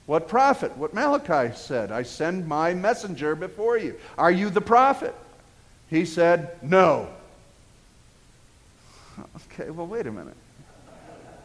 What 0.07 0.27
prophet? 0.29 0.75
What 0.77 0.93
Malachi 0.93 1.53
said. 1.55 1.91
I 1.91 2.01
send 2.01 2.47
my 2.47 2.73
messenger 2.73 3.35
before 3.35 3.77
you. 3.77 3.95
Are 4.17 4.31
you 4.31 4.49
the 4.49 4.61
prophet? 4.61 5.13
He 5.89 6.05
said, 6.05 6.57
No. 6.63 7.09
Okay, 9.51 9.71
well, 9.71 9.87
wait 9.87 10.05
a 10.05 10.11
minute. 10.11 10.35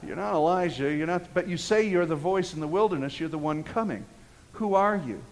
You're 0.06 0.16
not 0.16 0.34
Elijah, 0.34 0.92
you're 0.92 1.06
not, 1.06 1.32
but 1.32 1.48
you 1.48 1.56
say 1.56 1.88
you're 1.88 2.04
the 2.04 2.14
voice 2.14 2.52
in 2.52 2.60
the 2.60 2.66
wilderness, 2.66 3.18
you're 3.18 3.30
the 3.30 3.38
one 3.38 3.62
coming. 3.62 4.04
Who 4.54 4.74
are 4.74 4.96
you? 4.96 5.22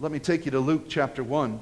Let 0.00 0.10
me 0.10 0.20
take 0.20 0.46
you 0.46 0.52
to 0.52 0.60
Luke 0.60 0.84
chapter 0.88 1.22
1. 1.22 1.60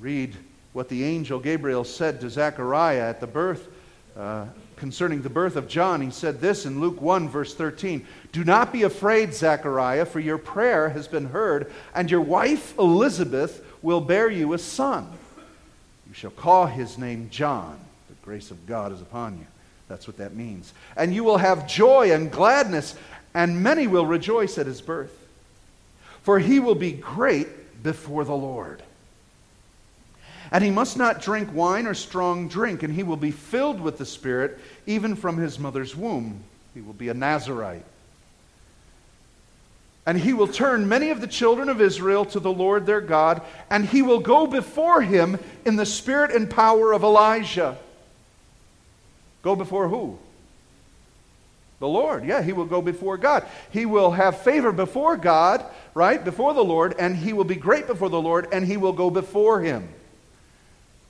Read 0.00 0.34
what 0.72 0.88
the 0.88 1.04
angel 1.04 1.38
Gabriel 1.38 1.84
said 1.84 2.20
to 2.22 2.30
Zechariah 2.30 3.08
at 3.08 3.20
the 3.20 3.26
birth 3.28 3.68
uh, 4.16 4.46
concerning 4.76 5.22
the 5.22 5.30
birth 5.30 5.56
of 5.56 5.68
John, 5.68 6.00
he 6.00 6.10
said 6.10 6.40
this 6.40 6.66
in 6.66 6.80
Luke 6.80 7.00
1, 7.00 7.28
verse 7.28 7.54
13 7.54 8.06
Do 8.32 8.44
not 8.44 8.72
be 8.72 8.82
afraid, 8.82 9.34
Zechariah, 9.34 10.06
for 10.06 10.20
your 10.20 10.38
prayer 10.38 10.90
has 10.90 11.08
been 11.08 11.26
heard, 11.26 11.72
and 11.94 12.10
your 12.10 12.20
wife 12.20 12.78
Elizabeth 12.78 13.64
will 13.82 14.00
bear 14.00 14.30
you 14.30 14.52
a 14.52 14.58
son. 14.58 15.08
You 16.06 16.14
shall 16.14 16.30
call 16.30 16.66
his 16.66 16.96
name 16.96 17.28
John. 17.30 17.78
The 18.08 18.14
grace 18.24 18.52
of 18.52 18.66
God 18.66 18.92
is 18.92 19.00
upon 19.00 19.38
you. 19.38 19.46
That's 19.88 20.06
what 20.06 20.18
that 20.18 20.36
means. 20.36 20.72
And 20.96 21.12
you 21.12 21.24
will 21.24 21.38
have 21.38 21.66
joy 21.66 22.12
and 22.12 22.30
gladness, 22.30 22.94
and 23.34 23.62
many 23.62 23.88
will 23.88 24.06
rejoice 24.06 24.58
at 24.58 24.66
his 24.66 24.80
birth. 24.80 25.12
For 26.22 26.38
he 26.38 26.60
will 26.60 26.76
be 26.76 26.92
great 26.92 27.82
before 27.82 28.24
the 28.24 28.36
Lord. 28.36 28.83
And 30.50 30.62
he 30.62 30.70
must 30.70 30.96
not 30.96 31.22
drink 31.22 31.52
wine 31.52 31.86
or 31.86 31.94
strong 31.94 32.48
drink, 32.48 32.82
and 32.82 32.92
he 32.92 33.02
will 33.02 33.16
be 33.16 33.30
filled 33.30 33.80
with 33.80 33.98
the 33.98 34.06
Spirit 34.06 34.58
even 34.86 35.16
from 35.16 35.36
his 35.36 35.58
mother's 35.58 35.96
womb. 35.96 36.42
He 36.74 36.80
will 36.80 36.92
be 36.92 37.08
a 37.08 37.14
Nazarite. 37.14 37.84
And 40.06 40.18
he 40.18 40.34
will 40.34 40.48
turn 40.48 40.86
many 40.86 41.10
of 41.10 41.20
the 41.20 41.26
children 41.26 41.68
of 41.68 41.80
Israel 41.80 42.26
to 42.26 42.40
the 42.40 42.52
Lord 42.52 42.84
their 42.84 43.00
God, 43.00 43.40
and 43.70 43.86
he 43.86 44.02
will 44.02 44.20
go 44.20 44.46
before 44.46 45.00
him 45.00 45.38
in 45.64 45.76
the 45.76 45.86
spirit 45.86 46.30
and 46.30 46.50
power 46.50 46.92
of 46.92 47.02
Elijah. 47.02 47.78
Go 49.42 49.56
before 49.56 49.88
who? 49.88 50.18
The 51.78 51.88
Lord. 51.88 52.24
Yeah, 52.24 52.42
he 52.42 52.52
will 52.52 52.66
go 52.66 52.82
before 52.82 53.16
God. 53.16 53.46
He 53.70 53.86
will 53.86 54.10
have 54.10 54.42
favor 54.42 54.72
before 54.72 55.16
God, 55.16 55.64
right? 55.94 56.22
Before 56.22 56.52
the 56.52 56.64
Lord, 56.64 56.94
and 56.98 57.16
he 57.16 57.32
will 57.32 57.44
be 57.44 57.56
great 57.56 57.86
before 57.86 58.10
the 58.10 58.20
Lord, 58.20 58.48
and 58.52 58.66
he 58.66 58.76
will 58.76 58.92
go 58.92 59.10
before 59.10 59.60
him. 59.60 59.88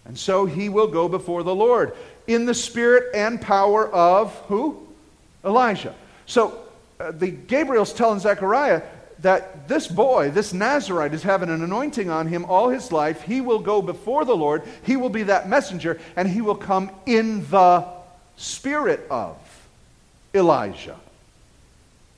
And 0.04 0.18
so 0.18 0.46
he 0.46 0.68
will 0.68 0.86
go 0.86 1.08
before 1.08 1.42
the 1.42 1.54
Lord 1.54 1.94
in 2.26 2.46
the 2.46 2.54
spirit 2.54 3.14
and 3.14 3.40
power 3.40 3.88
of 3.90 4.34
who? 4.48 4.86
Elijah. 5.44 5.94
So 6.26 6.58
uh, 7.00 7.10
the 7.10 7.30
Gabriel's 7.30 7.92
telling 7.92 8.20
Zechariah 8.20 8.82
that 9.20 9.68
this 9.68 9.86
boy, 9.86 10.30
this 10.30 10.52
Nazarite, 10.52 11.14
is 11.14 11.22
having 11.22 11.48
an 11.48 11.62
anointing 11.62 12.10
on 12.10 12.26
him 12.26 12.44
all 12.44 12.68
his 12.68 12.92
life. 12.92 13.22
He 13.22 13.40
will 13.40 13.58
go 13.58 13.80
before 13.80 14.24
the 14.24 14.36
Lord. 14.36 14.62
He 14.82 14.96
will 14.96 15.08
be 15.08 15.24
that 15.24 15.48
messenger, 15.48 15.98
and 16.16 16.28
he 16.28 16.40
will 16.40 16.54
come 16.54 16.90
in 17.06 17.48
the 17.50 17.86
spirit 18.36 19.06
of 19.10 19.36
Elijah 20.34 20.96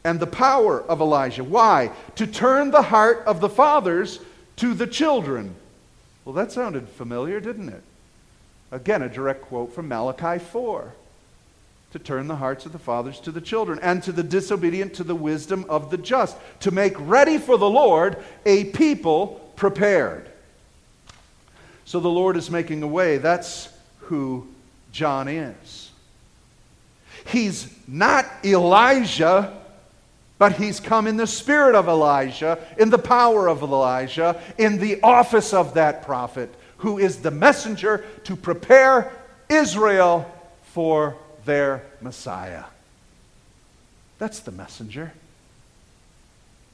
and 0.04 0.18
the 0.20 0.26
power 0.26 0.80
of 0.82 1.00
Elijah. 1.00 1.44
Why? 1.44 1.90
To 2.14 2.26
turn 2.26 2.70
the 2.70 2.82
heart 2.82 3.24
of 3.26 3.40
the 3.40 3.48
fathers 3.48 4.20
to 4.56 4.72
the 4.72 4.86
children 4.86 5.54
well, 6.26 6.34
that 6.34 6.50
sounded 6.50 6.88
familiar, 6.88 7.38
didn't 7.38 7.68
it? 7.68 7.82
Again, 8.72 9.00
a 9.00 9.08
direct 9.08 9.42
quote 9.42 9.72
from 9.72 9.86
Malachi 9.86 10.44
4 10.44 10.92
to 11.92 11.98
turn 12.00 12.26
the 12.26 12.36
hearts 12.36 12.66
of 12.66 12.72
the 12.72 12.78
fathers 12.80 13.20
to 13.20 13.30
the 13.30 13.40
children, 13.40 13.78
and 13.80 14.02
to 14.02 14.10
the 14.12 14.24
disobedient 14.24 14.92
to 14.94 15.04
the 15.04 15.14
wisdom 15.14 15.64
of 15.68 15.90
the 15.90 15.96
just, 15.96 16.36
to 16.60 16.72
make 16.72 16.94
ready 16.98 17.38
for 17.38 17.56
the 17.56 17.70
Lord 17.70 18.18
a 18.44 18.64
people 18.64 19.52
prepared. 19.54 20.28
So 21.84 22.00
the 22.00 22.10
Lord 22.10 22.36
is 22.36 22.50
making 22.50 22.82
a 22.82 22.88
way. 22.88 23.18
That's 23.18 23.68
who 24.00 24.48
John 24.90 25.28
is. 25.28 25.92
He's 27.24 27.72
not 27.86 28.26
Elijah 28.44 29.56
but 30.38 30.52
he's 30.52 30.80
come 30.80 31.06
in 31.06 31.16
the 31.16 31.26
spirit 31.26 31.74
of 31.74 31.88
Elijah, 31.88 32.58
in 32.78 32.90
the 32.90 32.98
power 32.98 33.48
of 33.48 33.62
Elijah, 33.62 34.40
in 34.58 34.78
the 34.78 35.00
office 35.02 35.54
of 35.54 35.74
that 35.74 36.02
prophet, 36.02 36.54
who 36.78 36.98
is 36.98 37.18
the 37.18 37.30
messenger 37.30 38.04
to 38.24 38.36
prepare 38.36 39.10
Israel 39.48 40.30
for 40.62 41.16
their 41.44 41.82
Messiah. 42.00 42.64
That's 44.18 44.40
the 44.40 44.52
messenger. 44.52 45.12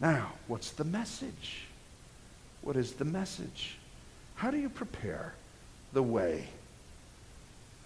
Now, 0.00 0.33
what's 0.49 0.71
the 0.71 0.85
message? 0.85 1.66
What 2.62 2.76
is 2.76 2.92
the 2.95 3.04
message? 3.04 3.76
How 4.35 4.50
do 4.50 4.59
you 4.59 4.69
prepare 4.69 5.35
the 5.92 6.02
way? 6.02 6.49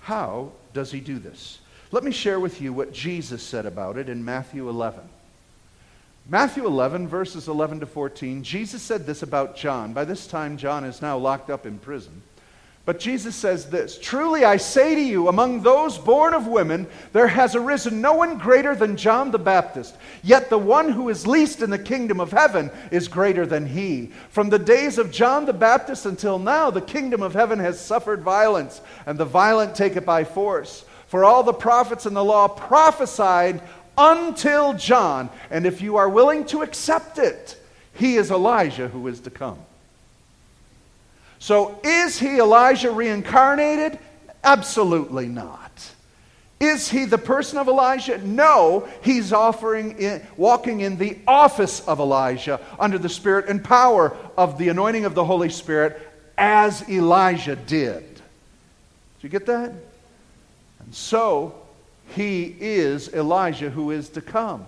How 0.00 0.52
does 0.72 0.90
he 0.90 1.00
do 1.00 1.18
this? 1.18 1.58
Let 1.92 2.04
me 2.04 2.12
share 2.12 2.40
with 2.40 2.60
you 2.60 2.72
what 2.72 2.92
Jesus 2.92 3.42
said 3.42 3.66
about 3.66 3.98
it 3.98 4.08
in 4.08 4.24
Matthew 4.24 4.68
11. 4.68 5.00
Matthew 6.28 6.66
11, 6.66 7.06
verses 7.06 7.46
11 7.46 7.80
to 7.80 7.86
14, 7.86 8.42
Jesus 8.42 8.82
said 8.82 9.06
this 9.06 9.22
about 9.22 9.56
John. 9.56 9.92
By 9.92 10.04
this 10.04 10.26
time, 10.26 10.56
John 10.56 10.82
is 10.82 11.00
now 11.00 11.16
locked 11.16 11.50
up 11.50 11.66
in 11.66 11.78
prison. 11.78 12.20
But 12.84 12.98
Jesus 12.98 13.36
says 13.36 13.70
this 13.70 13.96
Truly 13.96 14.44
I 14.44 14.56
say 14.56 14.96
to 14.96 15.00
you, 15.00 15.28
among 15.28 15.62
those 15.62 15.98
born 15.98 16.34
of 16.34 16.48
women, 16.48 16.88
there 17.12 17.28
has 17.28 17.54
arisen 17.54 18.00
no 18.00 18.14
one 18.14 18.38
greater 18.38 18.74
than 18.74 18.96
John 18.96 19.30
the 19.30 19.38
Baptist. 19.38 19.96
Yet 20.24 20.50
the 20.50 20.58
one 20.58 20.88
who 20.88 21.10
is 21.10 21.28
least 21.28 21.62
in 21.62 21.70
the 21.70 21.78
kingdom 21.78 22.18
of 22.18 22.32
heaven 22.32 22.72
is 22.90 23.06
greater 23.06 23.46
than 23.46 23.64
he. 23.64 24.10
From 24.30 24.50
the 24.50 24.58
days 24.58 24.98
of 24.98 25.12
John 25.12 25.46
the 25.46 25.52
Baptist 25.52 26.06
until 26.06 26.40
now, 26.40 26.72
the 26.72 26.80
kingdom 26.80 27.22
of 27.22 27.34
heaven 27.34 27.60
has 27.60 27.78
suffered 27.78 28.22
violence, 28.22 28.80
and 29.06 29.16
the 29.16 29.24
violent 29.24 29.76
take 29.76 29.94
it 29.94 30.04
by 30.04 30.24
force. 30.24 30.84
For 31.06 31.24
all 31.24 31.44
the 31.44 31.52
prophets 31.52 32.04
and 32.04 32.16
the 32.16 32.24
law 32.24 32.48
prophesied 32.48 33.62
until 33.96 34.74
John. 34.74 35.30
And 35.50 35.66
if 35.66 35.80
you 35.80 35.96
are 35.96 36.08
willing 36.08 36.44
to 36.46 36.62
accept 36.62 37.18
it, 37.18 37.56
he 37.94 38.16
is 38.16 38.30
Elijah 38.30 38.88
who 38.88 39.06
is 39.08 39.20
to 39.20 39.30
come. 39.30 39.58
So, 41.38 41.78
is 41.84 42.18
he 42.18 42.38
Elijah 42.38 42.90
reincarnated? 42.90 43.98
Absolutely 44.42 45.26
not. 45.26 45.90
Is 46.58 46.88
he 46.88 47.04
the 47.04 47.18
person 47.18 47.58
of 47.58 47.68
Elijah? 47.68 48.18
No, 48.18 48.88
he's 49.02 49.32
offering 49.32 49.98
in, 49.98 50.26
walking 50.38 50.80
in 50.80 50.96
the 50.96 51.18
office 51.26 51.80
of 51.80 52.00
Elijah 52.00 52.60
under 52.80 52.96
the 52.96 53.10
spirit 53.10 53.48
and 53.48 53.62
power 53.62 54.16
of 54.38 54.56
the 54.56 54.70
anointing 54.70 55.04
of 55.04 55.14
the 55.14 55.24
Holy 55.24 55.50
Spirit 55.50 56.00
as 56.38 56.88
Elijah 56.88 57.56
did. 57.56 58.02
Did 58.02 58.22
you 59.20 59.28
get 59.28 59.46
that? 59.46 59.70
And 60.80 60.94
so 60.94 61.54
he 62.08 62.56
is 62.60 63.12
Elijah 63.12 63.70
who 63.70 63.90
is 63.90 64.08
to 64.10 64.20
come. 64.20 64.64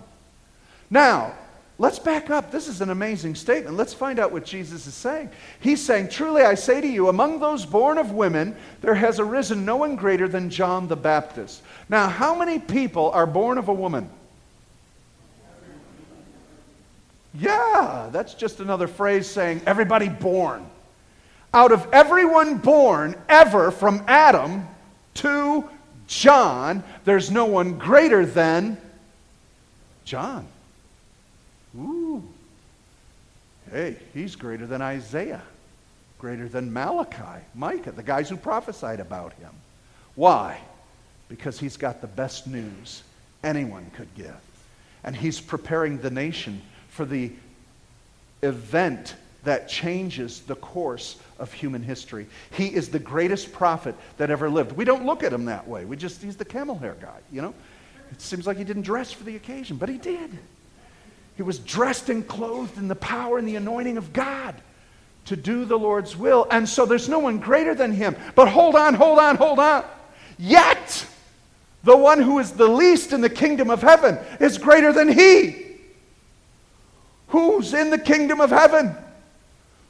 Now, 0.89 1.33
Let's 1.81 1.97
back 1.97 2.29
up. 2.29 2.51
This 2.51 2.67
is 2.67 2.81
an 2.81 2.89
amazing 2.89 3.35
statement. 3.35 3.77
Let's 3.77 3.93
find 3.93 4.19
out 4.19 4.33
what 4.33 4.43
Jesus 4.43 4.85
is 4.85 4.93
saying. 4.93 5.29
He's 5.61 5.81
saying, 5.81 6.09
Truly 6.09 6.41
I 6.41 6.55
say 6.55 6.81
to 6.81 6.87
you, 6.87 7.07
among 7.07 7.39
those 7.39 7.65
born 7.65 7.97
of 7.97 8.11
women, 8.11 8.53
there 8.81 8.93
has 8.93 9.17
arisen 9.17 9.63
no 9.63 9.77
one 9.77 9.95
greater 9.95 10.27
than 10.27 10.49
John 10.49 10.89
the 10.89 10.97
Baptist. 10.97 11.61
Now, 11.87 12.09
how 12.09 12.35
many 12.37 12.59
people 12.59 13.11
are 13.11 13.25
born 13.25 13.57
of 13.57 13.69
a 13.69 13.73
woman? 13.73 14.09
Yeah, 17.33 18.09
that's 18.11 18.33
just 18.33 18.59
another 18.59 18.87
phrase 18.87 19.25
saying 19.25 19.61
everybody 19.65 20.09
born. 20.09 20.65
Out 21.53 21.71
of 21.71 21.87
everyone 21.93 22.57
born 22.57 23.15
ever 23.29 23.71
from 23.71 24.03
Adam 24.05 24.67
to 25.15 25.69
John, 26.09 26.83
there's 27.05 27.29
no 27.29 27.45
one 27.45 27.77
greater 27.77 28.25
than 28.25 28.77
John. 30.05 30.47
Ooh. 31.77 32.23
Hey, 33.71 33.95
he's 34.15 34.35
greater 34.35 34.65
than 34.65 34.81
Isaiah, 34.81 35.43
greater 36.17 36.49
than 36.49 36.73
Malachi, 36.73 37.45
Micah, 37.53 37.91
the 37.91 38.01
guys 38.01 38.27
who 38.27 38.37
prophesied 38.37 38.99
about 38.99 39.33
him. 39.33 39.51
Why? 40.15 40.59
Because 41.29 41.59
he's 41.59 41.77
got 41.77 42.01
the 42.01 42.07
best 42.07 42.47
news 42.47 43.03
anyone 43.43 43.91
could 43.95 44.13
give. 44.15 44.35
And 45.03 45.15
he's 45.15 45.39
preparing 45.39 45.99
the 45.99 46.09
nation 46.09 46.63
for 46.89 47.05
the 47.05 47.31
event 48.41 49.13
that 49.49 49.67
changes 49.67 50.41
the 50.41 50.53
course 50.53 51.17
of 51.39 51.51
human 51.51 51.81
history. 51.81 52.27
He 52.51 52.67
is 52.67 52.89
the 52.89 52.99
greatest 52.99 53.51
prophet 53.51 53.95
that 54.17 54.29
ever 54.29 54.47
lived. 54.47 54.73
We 54.73 54.85
don't 54.85 55.07
look 55.07 55.23
at 55.23 55.33
him 55.33 55.45
that 55.45 55.67
way. 55.67 55.85
We 55.85 55.97
just, 55.97 56.21
he's 56.21 56.37
the 56.37 56.45
camel 56.45 56.77
hair 56.77 56.95
guy, 57.01 57.17
you 57.31 57.41
know? 57.41 57.55
It 58.11 58.21
seems 58.21 58.45
like 58.45 58.57
he 58.57 58.63
didn't 58.63 58.83
dress 58.83 59.11
for 59.11 59.23
the 59.23 59.35
occasion, 59.35 59.77
but 59.77 59.89
he 59.89 59.97
did. 59.97 60.37
He 61.35 61.41
was 61.41 61.57
dressed 61.57 62.09
and 62.09 62.27
clothed 62.27 62.77
in 62.77 62.87
the 62.87 62.95
power 62.95 63.39
and 63.39 63.47
the 63.47 63.55
anointing 63.55 63.97
of 63.97 64.13
God 64.13 64.53
to 65.25 65.35
do 65.35 65.65
the 65.65 65.79
Lord's 65.79 66.15
will. 66.15 66.45
And 66.51 66.69
so 66.69 66.85
there's 66.85 67.09
no 67.09 67.17
one 67.17 67.39
greater 67.39 67.73
than 67.73 67.91
him. 67.91 68.15
But 68.35 68.49
hold 68.49 68.75
on, 68.75 68.93
hold 68.93 69.17
on, 69.17 69.35
hold 69.35 69.57
on. 69.57 69.83
Yet, 70.37 71.07
the 71.83 71.97
one 71.97 72.21
who 72.21 72.37
is 72.37 72.51
the 72.51 72.67
least 72.67 73.13
in 73.13 73.21
the 73.21 73.31
kingdom 73.31 73.71
of 73.71 73.81
heaven 73.81 74.19
is 74.39 74.59
greater 74.59 74.93
than 74.93 75.07
he. 75.07 75.65
Who's 77.29 77.73
in 77.73 77.89
the 77.89 77.97
kingdom 77.97 78.41
of 78.41 78.51
heaven? 78.51 78.95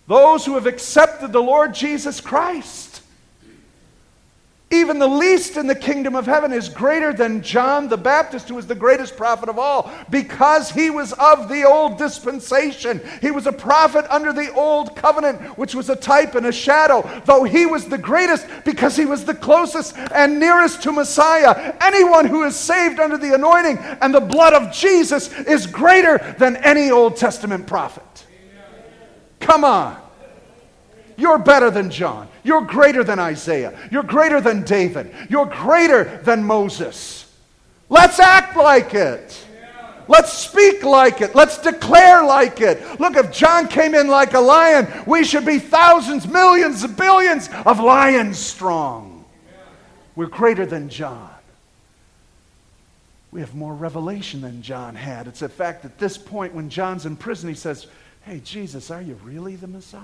Those 0.09 0.43
who 0.43 0.55
have 0.55 0.65
accepted 0.65 1.31
the 1.31 1.39
Lord 1.39 1.71
Jesus 1.71 2.19
Christ. 2.19 3.03
Even 4.71 4.97
the 4.97 5.07
least 5.07 5.55
in 5.55 5.67
the 5.67 5.75
kingdom 5.75 6.15
of 6.15 6.25
heaven 6.25 6.51
is 6.51 6.67
greater 6.67 7.13
than 7.13 7.43
John 7.43 7.87
the 7.87 7.97
Baptist, 7.97 8.49
who 8.49 8.55
was 8.55 8.65
the 8.65 8.73
greatest 8.73 9.15
prophet 9.15 9.49
of 9.49 9.59
all, 9.59 9.91
because 10.09 10.71
he 10.71 10.89
was 10.89 11.13
of 11.13 11.47
the 11.47 11.63
old 11.63 11.99
dispensation. 11.99 13.01
He 13.21 13.29
was 13.29 13.45
a 13.45 13.51
prophet 13.51 14.07
under 14.09 14.33
the 14.33 14.51
old 14.53 14.95
covenant, 14.95 15.59
which 15.59 15.75
was 15.75 15.91
a 15.91 15.95
type 15.95 16.33
and 16.33 16.47
a 16.47 16.51
shadow, 16.51 17.07
though 17.25 17.43
he 17.43 17.67
was 17.67 17.85
the 17.85 17.97
greatest 17.99 18.47
because 18.65 18.95
he 18.95 19.05
was 19.05 19.25
the 19.25 19.35
closest 19.35 19.95
and 19.95 20.39
nearest 20.39 20.81
to 20.83 20.91
Messiah. 20.91 21.75
Anyone 21.81 22.25
who 22.25 22.45
is 22.45 22.55
saved 22.55 22.99
under 22.99 23.19
the 23.19 23.35
anointing 23.35 23.77
and 23.77 24.11
the 24.11 24.19
blood 24.19 24.53
of 24.55 24.73
Jesus 24.73 25.31
is 25.41 25.67
greater 25.67 26.17
than 26.39 26.57
any 26.57 26.89
Old 26.89 27.15
Testament 27.15 27.67
prophet. 27.67 28.25
Come 29.39 29.63
on. 29.63 29.99
You're 31.17 31.37
better 31.37 31.69
than 31.69 31.91
John. 31.91 32.29
You're 32.43 32.61
greater 32.61 33.03
than 33.03 33.19
Isaiah. 33.19 33.77
You're 33.91 34.03
greater 34.03 34.39
than 34.39 34.63
David. 34.63 35.13
You're 35.29 35.45
greater 35.45 36.21
than 36.23 36.43
Moses. 36.43 37.29
Let's 37.89 38.19
act 38.19 38.55
like 38.55 38.93
it. 38.93 39.45
Let's 40.07 40.33
speak 40.33 40.83
like 40.83 41.21
it. 41.21 41.35
Let's 41.35 41.59
declare 41.59 42.23
like 42.23 42.61
it. 42.61 42.99
Look, 42.99 43.15
if 43.15 43.31
John 43.31 43.67
came 43.67 43.93
in 43.93 44.07
like 44.07 44.33
a 44.33 44.39
lion, 44.39 44.87
we 45.05 45.23
should 45.23 45.45
be 45.45 45.59
thousands, 45.59 46.27
millions, 46.27 46.85
billions 46.87 47.47
of 47.65 47.79
lions 47.79 48.39
strong. 48.39 49.23
We're 50.15 50.25
greater 50.25 50.65
than 50.65 50.89
John. 50.89 51.29
We 53.31 53.41
have 53.41 53.53
more 53.53 53.75
revelation 53.75 54.41
than 54.41 54.63
John 54.63 54.95
had. 54.95 55.27
It's 55.27 55.43
a 55.43 55.49
fact 55.49 55.85
at 55.85 55.99
this 55.99 56.17
point 56.17 56.55
when 56.55 56.69
John's 56.69 57.05
in 57.05 57.15
prison, 57.15 57.47
he 57.47 57.55
says, 57.55 57.85
Hey, 58.29 58.41
Jesus, 58.41 58.91
are 58.91 59.01
you 59.01 59.15
really 59.23 59.55
the 59.55 59.65
Messiah? 59.65 60.03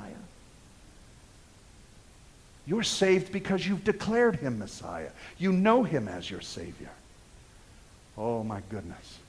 You're 2.66 2.82
saved 2.82 3.32
because 3.32 3.68
you've 3.68 3.84
declared 3.84 4.38
him 4.38 4.58
Messiah. 4.58 5.12
You 5.38 5.52
know 5.52 5.84
him 5.84 6.08
as 6.08 6.28
your 6.28 6.42
Savior. 6.42 6.90
Oh, 8.18 8.44
my 8.44 8.62
goodness. 8.70 9.20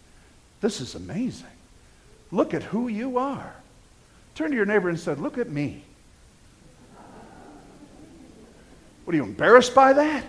This 0.63 0.81
is 0.81 0.95
amazing. 0.95 1.45
Look 2.33 2.55
at 2.55 2.63
who 2.63 2.89
you 2.89 3.19
are. 3.19 3.53
Turn 4.35 4.49
to 4.51 4.57
your 4.57 4.65
neighbor 4.65 4.89
and 4.89 4.99
said, 4.99 5.21
Look 5.21 5.37
at 5.37 5.51
me. 5.51 5.85
What 9.05 9.13
are 9.13 9.17
you 9.19 9.25
embarrassed 9.25 9.75
by 9.75 9.93
that? 9.93 10.25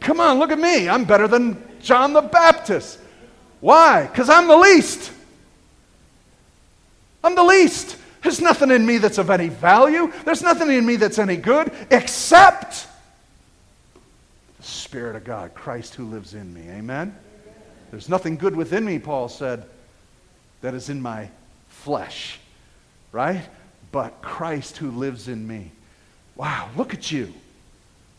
Come 0.00 0.18
on, 0.18 0.38
look 0.38 0.50
at 0.50 0.58
me. 0.58 0.88
I'm 0.88 1.04
better 1.04 1.28
than 1.28 1.62
John 1.82 2.14
the 2.14 2.22
Baptist. 2.22 2.98
Why? 3.60 4.06
Because 4.06 4.30
I'm 4.30 4.48
the 4.48 4.56
least. 4.56 5.12
I'm 7.22 7.34
the 7.34 7.44
least. 7.44 7.96
There's 8.22 8.40
nothing 8.40 8.70
in 8.70 8.84
me 8.84 8.98
that's 8.98 9.18
of 9.18 9.30
any 9.30 9.48
value. 9.48 10.12
There's 10.24 10.42
nothing 10.42 10.70
in 10.70 10.84
me 10.84 10.96
that's 10.96 11.18
any 11.18 11.36
good 11.36 11.72
except 11.90 12.86
the 14.58 14.62
Spirit 14.62 15.16
of 15.16 15.24
God, 15.24 15.54
Christ 15.54 15.94
who 15.94 16.04
lives 16.04 16.34
in 16.34 16.52
me. 16.52 16.68
Amen? 16.70 17.16
There's 17.90 18.08
nothing 18.08 18.36
good 18.36 18.54
within 18.54 18.84
me, 18.84 18.98
Paul 18.98 19.28
said, 19.28 19.64
that 20.60 20.74
is 20.74 20.88
in 20.88 21.00
my 21.00 21.30
flesh, 21.68 22.38
right? 23.12 23.42
But 23.92 24.20
Christ 24.20 24.76
who 24.76 24.90
lives 24.90 25.28
in 25.28 25.46
me. 25.46 25.70
Wow, 26.36 26.68
look 26.76 26.92
at 26.92 27.10
you. 27.10 27.32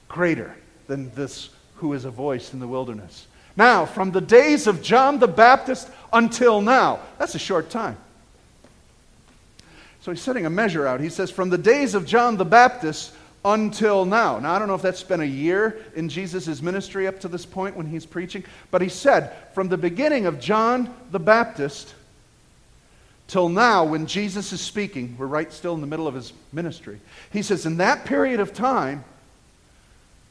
Greater 0.07 0.55
than 0.87 1.13
this 1.13 1.49
who 1.75 1.93
is 1.93 2.05
a 2.05 2.09
voice 2.09 2.53
in 2.53 2.59
the 2.59 2.67
wilderness. 2.67 3.27
Now, 3.55 3.85
from 3.85 4.11
the 4.11 4.21
days 4.21 4.67
of 4.67 4.81
John 4.81 5.19
the 5.19 5.27
Baptist 5.27 5.89
until 6.11 6.61
now, 6.61 6.99
that's 7.17 7.35
a 7.35 7.39
short 7.39 7.69
time. 7.69 7.97
So 10.01 10.11
he's 10.11 10.21
setting 10.21 10.45
a 10.45 10.49
measure 10.49 10.87
out. 10.87 11.01
He 11.01 11.09
says, 11.09 11.29
from 11.29 11.49
the 11.49 11.57
days 11.57 11.93
of 11.93 12.05
John 12.05 12.37
the 12.37 12.45
Baptist 12.45 13.13
until 13.43 14.05
now. 14.05 14.39
Now, 14.39 14.53
I 14.53 14.59
don't 14.59 14.67
know 14.67 14.75
if 14.75 14.81
that's 14.81 15.03
been 15.03 15.21
a 15.21 15.25
year 15.25 15.83
in 15.95 16.09
Jesus' 16.09 16.61
ministry 16.61 17.07
up 17.07 17.19
to 17.21 17.27
this 17.27 17.45
point 17.45 17.75
when 17.75 17.85
he's 17.85 18.05
preaching, 18.05 18.43
but 18.69 18.81
he 18.81 18.89
said, 18.89 19.33
from 19.53 19.69
the 19.69 19.77
beginning 19.77 20.25
of 20.25 20.39
John 20.39 20.93
the 21.11 21.19
Baptist 21.19 21.93
till 23.27 23.47
now, 23.47 23.85
when 23.85 24.07
Jesus 24.07 24.51
is 24.51 24.59
speaking, 24.59 25.15
we're 25.17 25.27
right 25.27 25.53
still 25.53 25.73
in 25.73 25.81
the 25.81 25.87
middle 25.87 26.07
of 26.07 26.15
his 26.15 26.33
ministry. 26.51 26.99
He 27.31 27.41
says, 27.43 27.65
in 27.65 27.77
that 27.77 28.05
period 28.05 28.39
of 28.39 28.53
time, 28.53 29.05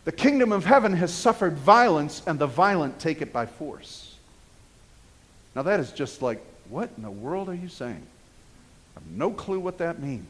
the 0.04 0.12
kingdom 0.12 0.52
of 0.52 0.64
heaven 0.64 0.94
has 0.94 1.12
suffered 1.12 1.58
violence, 1.58 2.22
and 2.26 2.38
the 2.38 2.46
violent 2.46 2.98
take 2.98 3.22
it 3.22 3.32
by 3.32 3.46
force. 3.46 4.16
Now, 5.54 5.62
that 5.62 5.80
is 5.80 5.92
just 5.92 6.22
like, 6.22 6.44
what 6.68 6.90
in 6.96 7.02
the 7.02 7.10
world 7.10 7.48
are 7.48 7.54
you 7.54 7.68
saying? 7.68 8.06
Have 8.98 9.06
no 9.10 9.30
clue 9.30 9.60
what 9.60 9.78
that 9.78 10.00
means. 10.00 10.26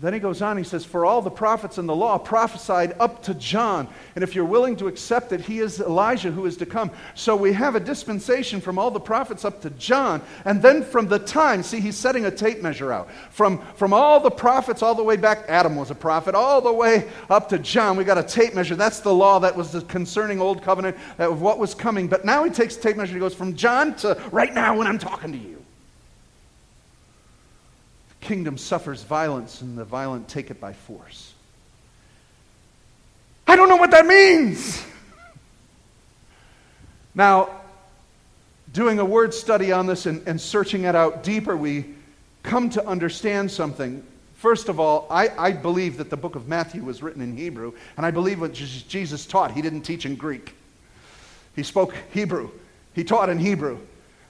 Then 0.00 0.14
he 0.14 0.20
goes 0.20 0.40
on, 0.40 0.56
he 0.56 0.64
says, 0.64 0.84
For 0.84 1.04
all 1.04 1.20
the 1.20 1.30
prophets 1.30 1.76
in 1.76 1.86
the 1.86 1.94
law 1.94 2.16
prophesied 2.16 2.94
up 2.98 3.24
to 3.24 3.34
John. 3.34 3.86
And 4.14 4.24
if 4.24 4.34
you're 4.34 4.46
willing 4.46 4.76
to 4.76 4.88
accept 4.88 5.32
it, 5.32 5.42
he 5.42 5.58
is 5.58 5.78
Elijah 5.78 6.30
who 6.30 6.46
is 6.46 6.56
to 6.58 6.66
come. 6.66 6.90
So 7.14 7.36
we 7.36 7.52
have 7.52 7.74
a 7.74 7.80
dispensation 7.80 8.62
from 8.62 8.78
all 8.78 8.90
the 8.90 9.00
prophets 9.00 9.44
up 9.44 9.60
to 9.62 9.70
John. 9.70 10.22
And 10.46 10.62
then 10.62 10.84
from 10.84 11.08
the 11.08 11.18
time, 11.18 11.62
see, 11.62 11.80
he's 11.80 11.96
setting 11.96 12.24
a 12.24 12.30
tape 12.30 12.62
measure 12.62 12.92
out. 12.92 13.10
From, 13.30 13.58
from 13.74 13.92
all 13.92 14.20
the 14.20 14.30
prophets, 14.30 14.82
all 14.82 14.94
the 14.94 15.04
way 15.04 15.16
back, 15.16 15.44
Adam 15.48 15.76
was 15.76 15.90
a 15.90 15.94
prophet, 15.94 16.34
all 16.34 16.62
the 16.62 16.72
way 16.72 17.06
up 17.28 17.50
to 17.50 17.58
John, 17.58 17.96
we 17.96 18.04
got 18.04 18.16
a 18.16 18.22
tape 18.22 18.54
measure. 18.54 18.76
That's 18.76 19.00
the 19.00 19.14
law 19.14 19.40
that 19.40 19.54
was 19.54 19.84
concerning 19.88 20.40
Old 20.40 20.62
Covenant 20.62 20.96
of 21.18 21.42
what 21.42 21.58
was 21.58 21.74
coming. 21.74 22.08
But 22.08 22.24
now 22.24 22.44
he 22.44 22.50
takes 22.50 22.76
tape 22.76 22.96
measure, 22.96 23.12
he 23.12 23.20
goes 23.20 23.34
from 23.34 23.54
John 23.54 23.94
to 23.96 24.18
right 24.32 24.54
now 24.54 24.78
when 24.78 24.86
I'm 24.86 24.98
talking 24.98 25.32
to 25.32 25.38
you 25.38 25.59
kingdom 28.20 28.58
suffers 28.58 29.02
violence, 29.02 29.62
and 29.62 29.76
the 29.76 29.84
violent 29.84 30.28
take 30.28 30.50
it 30.50 30.60
by 30.60 30.72
force. 30.72 31.32
I 33.46 33.56
don't 33.56 33.68
know 33.68 33.76
what 33.76 33.90
that 33.90 34.06
means. 34.06 34.84
Now, 37.14 37.50
doing 38.72 38.98
a 38.98 39.04
word 39.04 39.34
study 39.34 39.72
on 39.72 39.86
this 39.86 40.06
and, 40.06 40.26
and 40.28 40.40
searching 40.40 40.84
it 40.84 40.94
out 40.94 41.24
deeper, 41.24 41.56
we 41.56 41.86
come 42.42 42.70
to 42.70 42.86
understand 42.86 43.50
something. 43.50 44.04
First 44.34 44.68
of 44.68 44.78
all, 44.78 45.06
I, 45.10 45.28
I 45.36 45.52
believe 45.52 45.98
that 45.98 46.08
the 46.08 46.16
book 46.16 46.36
of 46.36 46.48
Matthew 46.48 46.84
was 46.84 47.02
written 47.02 47.20
in 47.20 47.36
Hebrew, 47.36 47.72
and 47.96 48.06
I 48.06 48.10
believe 48.10 48.40
what 48.40 48.52
Jesus 48.52 49.26
taught, 49.26 49.52
he 49.52 49.60
didn't 49.60 49.82
teach 49.82 50.06
in 50.06 50.14
Greek. 50.14 50.54
He 51.56 51.62
spoke 51.62 51.94
Hebrew, 52.12 52.50
he 52.94 53.04
taught 53.04 53.28
in 53.28 53.38
Hebrew, 53.38 53.78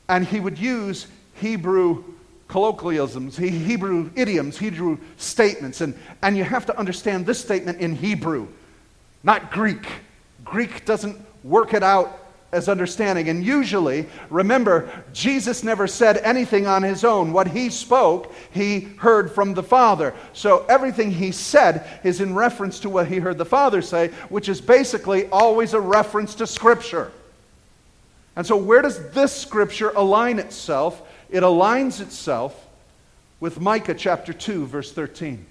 and 0.09 0.27
he 0.27 0.41
would 0.41 0.59
use 0.59 1.07
Hebrew 1.35 2.03
colloquialisms, 2.51 3.37
Hebrew 3.37 4.11
idioms, 4.17 4.59
Hebrew 4.59 4.99
statements. 5.17 5.81
And, 5.81 5.95
and 6.21 6.37
you 6.37 6.43
have 6.43 6.67
to 6.67 6.77
understand 6.77 7.25
this 7.25 7.41
statement 7.41 7.79
in 7.79 7.95
Hebrew, 7.95 8.49
not 9.23 9.53
Greek. 9.53 9.87
Greek 10.45 10.85
doesn't 10.85 11.25
work 11.45 11.75
it 11.75 11.85
out 11.85 12.19
as 12.51 12.69
understanding. 12.69 13.29
And 13.29 13.45
usually, 13.45 14.07
remember, 14.29 14.91
Jesus 15.13 15.63
never 15.63 15.87
said 15.87 16.19
anything 16.19 16.67
on 16.67 16.83
his 16.83 17.05
own. 17.05 17.33
What 17.33 17.47
he 17.47 17.71
spoke, 17.71 18.35
he 18.51 18.81
heard 18.99 19.31
from 19.31 19.55
the 19.55 19.63
Father. 19.63 20.13
So 20.33 20.67
everything 20.69 21.13
he 21.13 21.31
said 21.31 21.87
is 22.03 22.21
in 22.21 22.35
reference 22.35 22.81
to 22.81 22.91
what 22.91 23.07
he 23.07 23.19
heard 23.19 23.39
the 23.39 23.45
Father 23.45 23.81
say, 23.81 24.09
which 24.29 24.49
is 24.49 24.61
basically 24.61 25.29
always 25.29 25.73
a 25.73 25.81
reference 25.81 26.35
to 26.37 26.47
Scripture. 26.49 27.13
And 28.35 28.45
so, 28.45 28.57
where 28.57 28.83
does 28.83 29.11
this 29.13 29.33
Scripture 29.33 29.91
align 29.91 30.41
itself? 30.41 31.07
It 31.31 31.43
aligns 31.43 32.01
itself 32.01 32.67
with 33.39 33.61
Micah 33.61 33.95
chapter 33.95 34.33
2, 34.33 34.67
verse 34.67 34.93
13. 34.93 35.47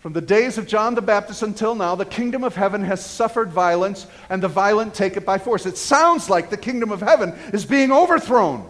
From 0.00 0.12
the 0.12 0.20
days 0.20 0.58
of 0.58 0.66
John 0.66 0.94
the 0.94 1.02
Baptist 1.02 1.42
until 1.42 1.74
now, 1.74 1.94
the 1.94 2.04
kingdom 2.04 2.44
of 2.44 2.54
heaven 2.54 2.84
has 2.84 3.04
suffered 3.04 3.50
violence, 3.50 4.06
and 4.28 4.42
the 4.42 4.48
violent 4.48 4.92
take 4.92 5.16
it 5.16 5.24
by 5.24 5.38
force. 5.38 5.64
It 5.64 5.78
sounds 5.78 6.28
like 6.28 6.50
the 6.50 6.58
kingdom 6.58 6.92
of 6.92 7.00
heaven 7.00 7.30
is 7.52 7.64
being 7.64 7.90
overthrown. 7.90 8.68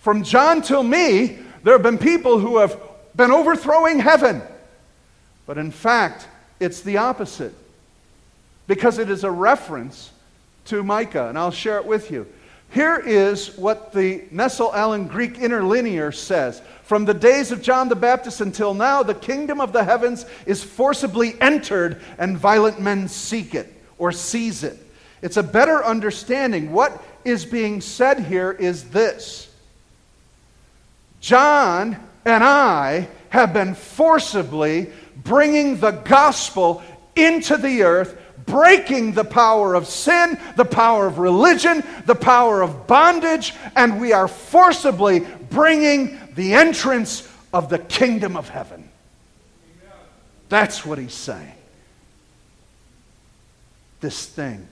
From 0.00 0.22
John 0.22 0.60
till 0.60 0.82
me, 0.82 1.38
there 1.62 1.72
have 1.72 1.82
been 1.82 1.98
people 1.98 2.38
who 2.38 2.58
have 2.58 2.78
been 3.16 3.30
overthrowing 3.30 4.00
heaven. 4.00 4.42
But 5.46 5.56
in 5.56 5.70
fact, 5.70 6.28
it's 6.60 6.82
the 6.82 6.98
opposite. 6.98 7.54
Because 8.66 8.98
it 8.98 9.08
is 9.08 9.24
a 9.24 9.30
reference 9.30 10.10
to 10.66 10.82
Micah, 10.82 11.28
and 11.28 11.38
I'll 11.38 11.50
share 11.50 11.78
it 11.78 11.86
with 11.86 12.10
you. 12.10 12.26
Here 12.70 12.98
is 12.98 13.56
what 13.56 13.92
the 13.92 14.24
Nestle 14.30 14.72
Aland 14.74 15.10
Greek 15.10 15.38
interlinear 15.38 16.12
says. 16.12 16.60
From 16.82 17.04
the 17.04 17.14
days 17.14 17.50
of 17.50 17.62
John 17.62 17.88
the 17.88 17.96
Baptist 17.96 18.40
until 18.40 18.74
now, 18.74 19.02
the 19.02 19.14
kingdom 19.14 19.60
of 19.60 19.72
the 19.72 19.84
heavens 19.84 20.26
is 20.46 20.62
forcibly 20.62 21.40
entered, 21.40 22.00
and 22.18 22.38
violent 22.38 22.80
men 22.80 23.08
seek 23.08 23.54
it 23.54 23.72
or 23.98 24.12
seize 24.12 24.64
it. 24.64 24.78
It's 25.22 25.36
a 25.36 25.42
better 25.42 25.84
understanding. 25.84 26.72
What 26.72 27.02
is 27.24 27.44
being 27.44 27.80
said 27.80 28.20
here 28.20 28.52
is 28.52 28.84
this 28.90 29.50
John 31.20 31.96
and 32.24 32.44
I 32.44 33.08
have 33.30 33.52
been 33.52 33.74
forcibly 33.74 34.92
bringing 35.16 35.80
the 35.80 35.90
gospel 35.90 36.82
into 37.16 37.56
the 37.56 37.82
earth 37.82 38.16
breaking 38.48 39.12
the 39.12 39.24
power 39.24 39.74
of 39.74 39.86
sin, 39.86 40.38
the 40.56 40.64
power 40.64 41.06
of 41.06 41.18
religion, 41.18 41.84
the 42.06 42.14
power 42.14 42.62
of 42.62 42.86
bondage, 42.86 43.54
and 43.76 44.00
we 44.00 44.12
are 44.12 44.26
forcibly 44.26 45.20
bringing 45.50 46.18
the 46.34 46.54
entrance 46.54 47.28
of 47.52 47.68
the 47.68 47.78
kingdom 47.78 48.36
of 48.36 48.48
heaven. 48.48 48.88
That's 50.48 50.84
what 50.84 50.98
he's 50.98 51.14
saying. 51.14 51.52
This 54.00 54.26
thing 54.26 54.66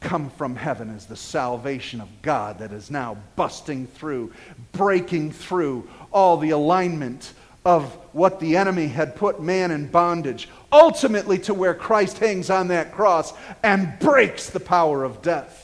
come 0.00 0.30
from 0.30 0.56
heaven 0.56 0.90
is 0.90 1.06
the 1.06 1.16
salvation 1.16 2.00
of 2.00 2.08
God 2.22 2.58
that 2.58 2.72
is 2.72 2.90
now 2.90 3.16
busting 3.36 3.86
through, 3.86 4.32
breaking 4.72 5.32
through 5.32 5.88
all 6.12 6.38
the 6.38 6.50
alignment 6.50 7.32
of 7.64 7.84
what 8.12 8.40
the 8.40 8.56
enemy 8.56 8.88
had 8.88 9.16
put 9.16 9.40
man 9.40 9.70
in 9.70 9.86
bondage, 9.86 10.48
ultimately 10.70 11.38
to 11.38 11.54
where 11.54 11.74
Christ 11.74 12.18
hangs 12.18 12.50
on 12.50 12.68
that 12.68 12.92
cross 12.92 13.32
and 13.62 13.98
breaks 14.00 14.50
the 14.50 14.60
power 14.60 15.04
of 15.04 15.22
death. 15.22 15.60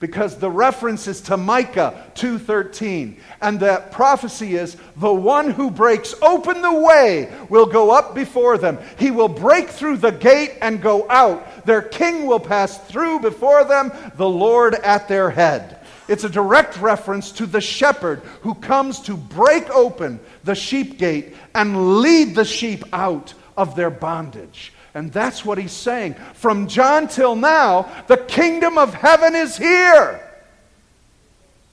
Because 0.00 0.36
the 0.36 0.50
reference 0.50 1.06
is 1.06 1.20
to 1.22 1.36
Micah 1.36 1.94
2:13 2.16 3.18
and 3.40 3.60
that 3.60 3.92
prophecy 3.92 4.56
is 4.56 4.76
the 4.96 5.12
one 5.14 5.50
who 5.50 5.70
breaks 5.70 6.12
open 6.20 6.60
the 6.60 6.72
way 6.72 7.30
will 7.48 7.66
go 7.66 7.92
up 7.92 8.12
before 8.12 8.58
them. 8.58 8.78
He 8.98 9.12
will 9.12 9.28
break 9.28 9.68
through 9.68 9.98
the 9.98 10.10
gate 10.10 10.54
and 10.60 10.82
go 10.82 11.06
out. 11.08 11.66
Their 11.66 11.82
king 11.82 12.26
will 12.26 12.40
pass 12.40 12.78
through 12.78 13.20
before 13.20 13.62
them, 13.62 13.92
the 14.16 14.28
Lord 14.28 14.74
at 14.74 15.06
their 15.06 15.30
head. 15.30 15.78
It's 16.12 16.24
a 16.24 16.28
direct 16.28 16.76
reference 16.76 17.32
to 17.32 17.46
the 17.46 17.62
shepherd 17.62 18.20
who 18.42 18.52
comes 18.54 19.00
to 19.00 19.16
break 19.16 19.70
open 19.70 20.20
the 20.44 20.54
sheep 20.54 20.98
gate 20.98 21.34
and 21.54 22.02
lead 22.02 22.34
the 22.34 22.44
sheep 22.44 22.84
out 22.92 23.32
of 23.56 23.76
their 23.76 23.88
bondage. 23.88 24.74
And 24.92 25.10
that's 25.10 25.42
what 25.42 25.56
he's 25.56 25.72
saying. 25.72 26.12
From 26.34 26.68
John 26.68 27.08
till 27.08 27.34
now, 27.34 27.90
the 28.08 28.18
kingdom 28.18 28.76
of 28.76 28.92
heaven 28.92 29.34
is 29.34 29.56
here. 29.56 30.20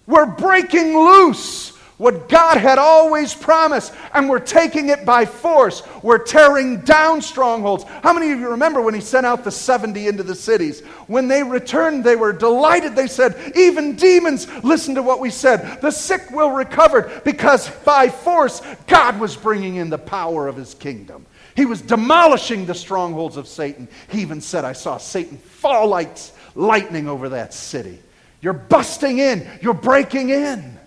We're 0.07 0.25
breaking 0.25 0.97
loose 0.97 1.77
what 1.99 2.29
God 2.29 2.57
had 2.57 2.79
always 2.79 3.33
promised, 3.33 3.93
and 4.13 4.29
we're 4.29 4.39
taking 4.39 4.87
it 4.87 5.05
by 5.05 5.25
force. 5.25 5.83
We're 6.01 6.23
tearing 6.23 6.79
down 6.79 7.21
strongholds. 7.21 7.83
How 7.83 8.13
many 8.13 8.31
of 8.31 8.39
you 8.39 8.49
remember 8.49 8.81
when 8.81 8.93
he 8.93 9.01
sent 9.01 9.25
out 9.25 9.43
the 9.43 9.51
70 9.51 10.07
into 10.07 10.23
the 10.23 10.33
cities? 10.33 10.79
When 11.07 11.27
they 11.27 11.43
returned, 11.43 12.05
they 12.05 12.15
were 12.15 12.31
delighted. 12.31 12.95
They 12.95 13.07
said, 13.07 13.51
Even 13.53 13.97
demons 13.97 14.47
listen 14.63 14.95
to 14.95 15.03
what 15.03 15.19
we 15.19 15.29
said. 15.29 15.81
The 15.81 15.91
sick 15.91 16.31
will 16.31 16.51
recover 16.51 17.21
because 17.25 17.69
by 17.83 18.07
force, 18.07 18.61
God 18.87 19.19
was 19.19 19.35
bringing 19.35 19.75
in 19.75 19.89
the 19.89 19.97
power 19.97 20.47
of 20.47 20.55
his 20.55 20.75
kingdom. 20.75 21.25
He 21.57 21.65
was 21.65 21.81
demolishing 21.81 22.65
the 22.65 22.75
strongholds 22.75 23.35
of 23.35 23.45
Satan. 23.45 23.89
He 24.09 24.21
even 24.21 24.39
said, 24.39 24.63
I 24.63 24.71
saw 24.71 24.97
Satan 24.97 25.37
fall 25.37 25.89
like 25.89 26.15
lightning 26.55 27.09
over 27.09 27.27
that 27.27 27.53
city. 27.53 27.99
You're 28.39 28.53
busting 28.53 29.19
in, 29.19 29.45
you're 29.61 29.73
breaking 29.73 30.29
in. 30.29 30.78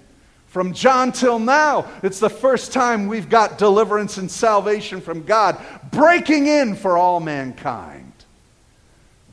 From 0.52 0.74
John 0.74 1.12
till 1.12 1.38
now, 1.38 1.90
it's 2.02 2.20
the 2.20 2.28
first 2.28 2.74
time 2.74 3.06
we've 3.06 3.30
got 3.30 3.56
deliverance 3.56 4.18
and 4.18 4.30
salvation 4.30 5.00
from 5.00 5.22
God 5.22 5.58
breaking 5.90 6.46
in 6.46 6.76
for 6.76 6.98
all 6.98 7.20
mankind. 7.20 8.12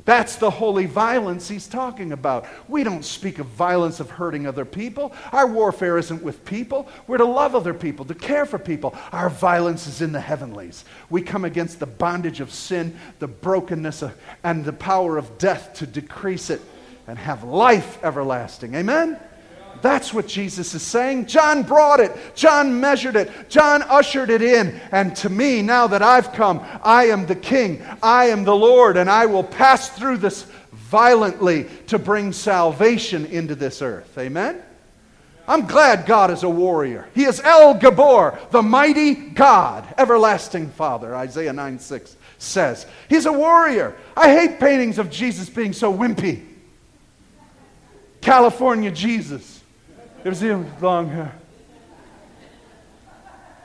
That's 0.06 0.38
the 0.38 0.50
holy 0.50 0.86
violence 0.86 1.50
he's 1.50 1.68
talking 1.68 2.14
about. 2.14 2.48
We 2.70 2.86
don't 2.86 3.04
speak 3.04 3.38
of 3.38 3.48
violence 3.48 4.00
of 4.00 4.10
hurting 4.10 4.48
other 4.48 4.64
people. 4.64 5.12
Our 5.34 5.46
warfare 5.46 5.98
isn't 5.98 6.24
with 6.24 6.46
people. 6.46 6.88
We're 7.06 7.18
to 7.18 7.26
love 7.26 7.54
other 7.54 7.74
people, 7.74 8.06
to 8.06 8.16
care 8.16 8.46
for 8.46 8.58
people. 8.58 8.96
Our 9.12 9.30
violence 9.30 9.88
is 9.88 10.02
in 10.02 10.14
the 10.14 10.22
heavenlies. 10.22 10.86
We 11.10 11.22
come 11.22 11.44
against 11.44 11.82
the 11.82 11.86
bondage 11.86 12.40
of 12.40 12.50
sin, 12.50 12.98
the 13.20 13.28
brokenness, 13.28 14.04
of, 14.04 14.18
and 14.46 14.64
the 14.64 14.72
power 14.72 15.18
of 15.18 15.38
death 15.38 15.74
to 15.74 15.86
decrease 15.86 16.50
it 16.50 16.62
and 17.08 17.18
have 17.18 17.44
life 17.44 18.02
everlasting. 18.06 18.74
Amen? 18.76 19.20
That's 19.82 20.14
what 20.14 20.28
Jesus 20.28 20.74
is 20.74 20.82
saying. 20.82 21.28
John 21.28 21.64
brought 21.64 22.00
it, 22.00 22.16
John 22.36 22.80
measured 22.80 23.16
it, 23.16 23.50
John 23.50 23.82
ushered 23.84 24.30
it 24.30 24.42
in. 24.42 24.80
And 24.92 25.16
to 25.18 25.30
me, 25.30 25.62
now 25.62 25.88
that 25.88 26.02
I've 26.02 26.34
come, 26.34 26.66
I 26.84 27.06
am 27.06 27.26
the 27.26 27.36
king, 27.36 27.84
I 28.04 28.26
am 28.26 28.44
the 28.44 28.56
Lord, 28.56 28.98
and 28.98 29.10
I 29.10 29.26
will 29.26 29.44
pass 29.44 29.90
through 29.90 30.18
this 30.18 30.46
violently 30.72 31.68
to 31.88 32.00
bring 32.00 32.34
salvation 32.34 33.26
into 33.26 33.56
this 33.56 33.82
earth. 33.82 34.18
Amen? 34.18 34.62
I'm 35.48 35.66
glad 35.66 36.06
God 36.06 36.30
is 36.30 36.44
a 36.44 36.50
warrior. 36.50 37.08
He 37.16 37.26
is 37.26 37.40
El 37.40 37.80
Gibbor, 37.80 38.52
the 38.52 38.62
mighty 38.62 39.16
God, 39.16 39.88
everlasting 39.98 40.70
Father, 40.70 41.16
Isaiah 41.16 41.54
9 41.54 41.80
6 41.80 42.16
says. 42.38 42.86
He's 43.10 43.26
a 43.26 43.34
warrior. 43.34 43.96
I 44.16 44.34
hate 44.34 44.60
paintings 44.60 44.98
of 44.98 45.10
Jesus 45.10 45.50
being 45.50 45.74
so 45.74 45.94
wimpy. 45.94 46.46
California 48.22 48.92
Jesus. 48.92 49.59
Ever 50.26 50.36
see 50.36 50.48
him 50.48 50.66
with 50.66 50.82
long 50.82 51.10
hair? 51.10 51.34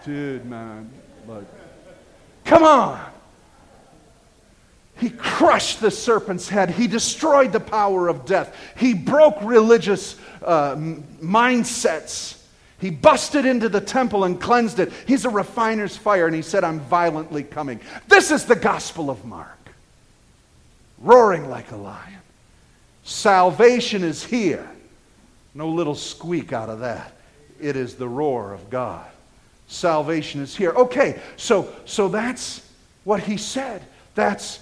Dude, 0.04 0.44
man. 0.44 0.90
like, 1.26 1.44
Come 2.44 2.62
on. 2.62 3.00
He 4.96 5.10
crushed 5.10 5.80
the 5.80 5.90
serpent's 5.90 6.48
head. 6.48 6.70
He 6.70 6.86
destroyed 6.86 7.52
the 7.52 7.60
power 7.60 8.08
of 8.08 8.24
death. 8.26 8.54
He 8.76 8.94
broke 8.94 9.36
religious 9.42 10.16
uh, 10.44 10.76
mindsets. 10.76 12.40
He 12.78 12.90
busted 12.90 13.44
into 13.44 13.68
the 13.68 13.80
temple 13.80 14.24
and 14.24 14.40
cleansed 14.40 14.78
it. 14.78 14.92
He's 15.06 15.24
a 15.24 15.30
refiner's 15.30 15.96
fire, 15.96 16.26
and 16.26 16.36
he 16.36 16.42
said, 16.42 16.64
I'm 16.64 16.80
violently 16.80 17.42
coming. 17.42 17.80
This 18.08 18.30
is 18.30 18.44
the 18.44 18.56
gospel 18.56 19.10
of 19.10 19.24
Mark. 19.24 19.50
Roaring 20.98 21.50
like 21.50 21.72
a 21.72 21.76
lion. 21.76 22.20
Salvation 23.02 24.04
is 24.04 24.24
here. 24.24 24.68
No 25.54 25.68
little 25.68 25.94
squeak 25.94 26.52
out 26.52 26.68
of 26.68 26.80
that. 26.80 27.12
It 27.60 27.76
is 27.76 27.94
the 27.94 28.08
roar 28.08 28.52
of 28.52 28.70
God. 28.70 29.06
Salvation 29.68 30.42
is 30.42 30.54
here. 30.54 30.70
Okay, 30.70 31.20
so, 31.36 31.72
so 31.84 32.08
that's 32.08 32.68
what 33.04 33.20
he 33.20 33.36
said. 33.36 33.82
That's 34.14 34.60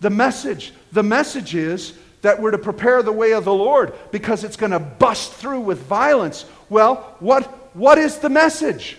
the 0.00 0.10
message. 0.10 0.72
The 0.92 1.02
message 1.02 1.54
is 1.54 1.94
that 2.22 2.40
we're 2.40 2.50
to 2.50 2.58
prepare 2.58 3.02
the 3.02 3.12
way 3.12 3.32
of 3.32 3.44
the 3.44 3.54
Lord 3.54 3.94
because 4.10 4.44
it's 4.44 4.56
going 4.56 4.72
to 4.72 4.78
bust 4.78 5.32
through 5.32 5.60
with 5.60 5.78
violence. 5.82 6.44
Well, 6.68 7.16
what, 7.20 7.44
what 7.74 7.98
is 7.98 8.18
the 8.18 8.28
message? 8.28 8.96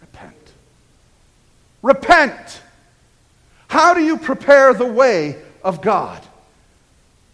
Repent. 0.00 0.52
Repent. 1.82 2.60
How 3.68 3.94
do 3.94 4.02
you 4.02 4.18
prepare 4.18 4.74
the 4.74 4.86
way 4.86 5.40
of 5.62 5.80
God? 5.80 6.22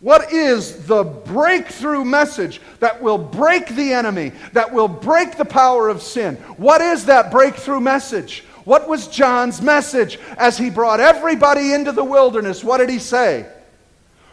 What 0.00 0.32
is 0.32 0.86
the 0.86 1.04
breakthrough 1.04 2.04
message 2.04 2.60
that 2.80 3.00
will 3.00 3.18
break 3.18 3.68
the 3.68 3.92
enemy, 3.92 4.32
that 4.52 4.72
will 4.72 4.88
break 4.88 5.36
the 5.36 5.44
power 5.44 5.88
of 5.88 6.02
sin? 6.02 6.36
What 6.56 6.80
is 6.80 7.06
that 7.06 7.30
breakthrough 7.30 7.80
message? 7.80 8.44
What 8.64 8.88
was 8.88 9.08
John's 9.08 9.62
message 9.62 10.18
as 10.36 10.58
he 10.58 10.70
brought 10.70 11.00
everybody 11.00 11.72
into 11.72 11.92
the 11.92 12.04
wilderness? 12.04 12.62
What 12.62 12.78
did 12.78 12.90
he 12.90 12.98
say? 12.98 13.46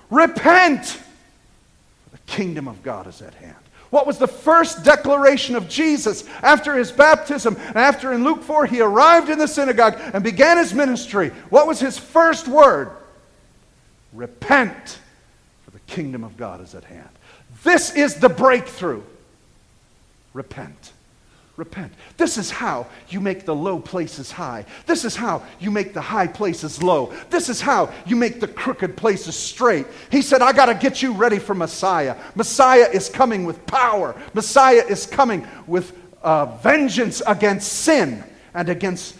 Repent! 0.09 0.99
The 2.11 2.17
kingdom 2.25 2.67
of 2.67 2.83
God 2.83 3.07
is 3.07 3.21
at 3.21 3.33
hand. 3.35 3.55
What 3.89 4.07
was 4.07 4.17
the 4.17 4.27
first 4.27 4.83
declaration 4.83 5.55
of 5.55 5.69
Jesus 5.69 6.23
after 6.41 6.75
his 6.75 6.91
baptism? 6.91 7.55
And 7.67 7.77
After 7.77 8.11
in 8.11 8.23
Luke 8.23 8.41
4 8.41 8.65
he 8.65 8.81
arrived 8.81 9.29
in 9.29 9.37
the 9.37 9.47
synagogue 9.47 9.99
and 10.13 10.23
began 10.23 10.57
his 10.57 10.73
ministry. 10.73 11.29
What 11.51 11.67
was 11.67 11.79
his 11.79 11.99
first 11.99 12.47
word? 12.47 12.89
Repent, 14.11 14.97
kingdom 15.93 16.23
of 16.23 16.35
God 16.37 16.59
is 16.59 16.73
at 16.73 16.83
hand. 16.83 17.09
This 17.63 17.95
is 17.95 18.15
the 18.15 18.29
breakthrough. 18.29 19.03
Repent. 20.33 20.91
Repent. 21.55 21.93
This 22.17 22.39
is 22.39 22.49
how 22.49 22.87
you 23.09 23.21
make 23.21 23.45
the 23.45 23.53
low 23.53 23.79
places 23.79 24.31
high. 24.31 24.65
This 24.87 25.05
is 25.05 25.15
how 25.15 25.43
you 25.59 25.69
make 25.69 25.93
the 25.93 26.01
high 26.01 26.25
places 26.25 26.81
low. 26.81 27.13
This 27.29 27.47
is 27.47 27.61
how 27.61 27.93
you 28.07 28.15
make 28.15 28.39
the 28.39 28.47
crooked 28.47 28.97
places 28.97 29.35
straight. 29.35 29.85
He 30.09 30.23
said, 30.23 30.41
I 30.41 30.51
got 30.51 30.65
to 30.65 30.73
get 30.73 31.03
you 31.03 31.13
ready 31.13 31.37
for 31.37 31.53
Messiah. 31.53 32.17
Messiah 32.33 32.89
is 32.91 33.07
coming 33.07 33.45
with 33.45 33.63
power, 33.67 34.15
Messiah 34.33 34.83
is 34.89 35.05
coming 35.05 35.47
with 35.67 35.95
uh, 36.23 36.45
vengeance 36.57 37.21
against 37.27 37.71
sin 37.71 38.23
and 38.55 38.67
against 38.67 39.15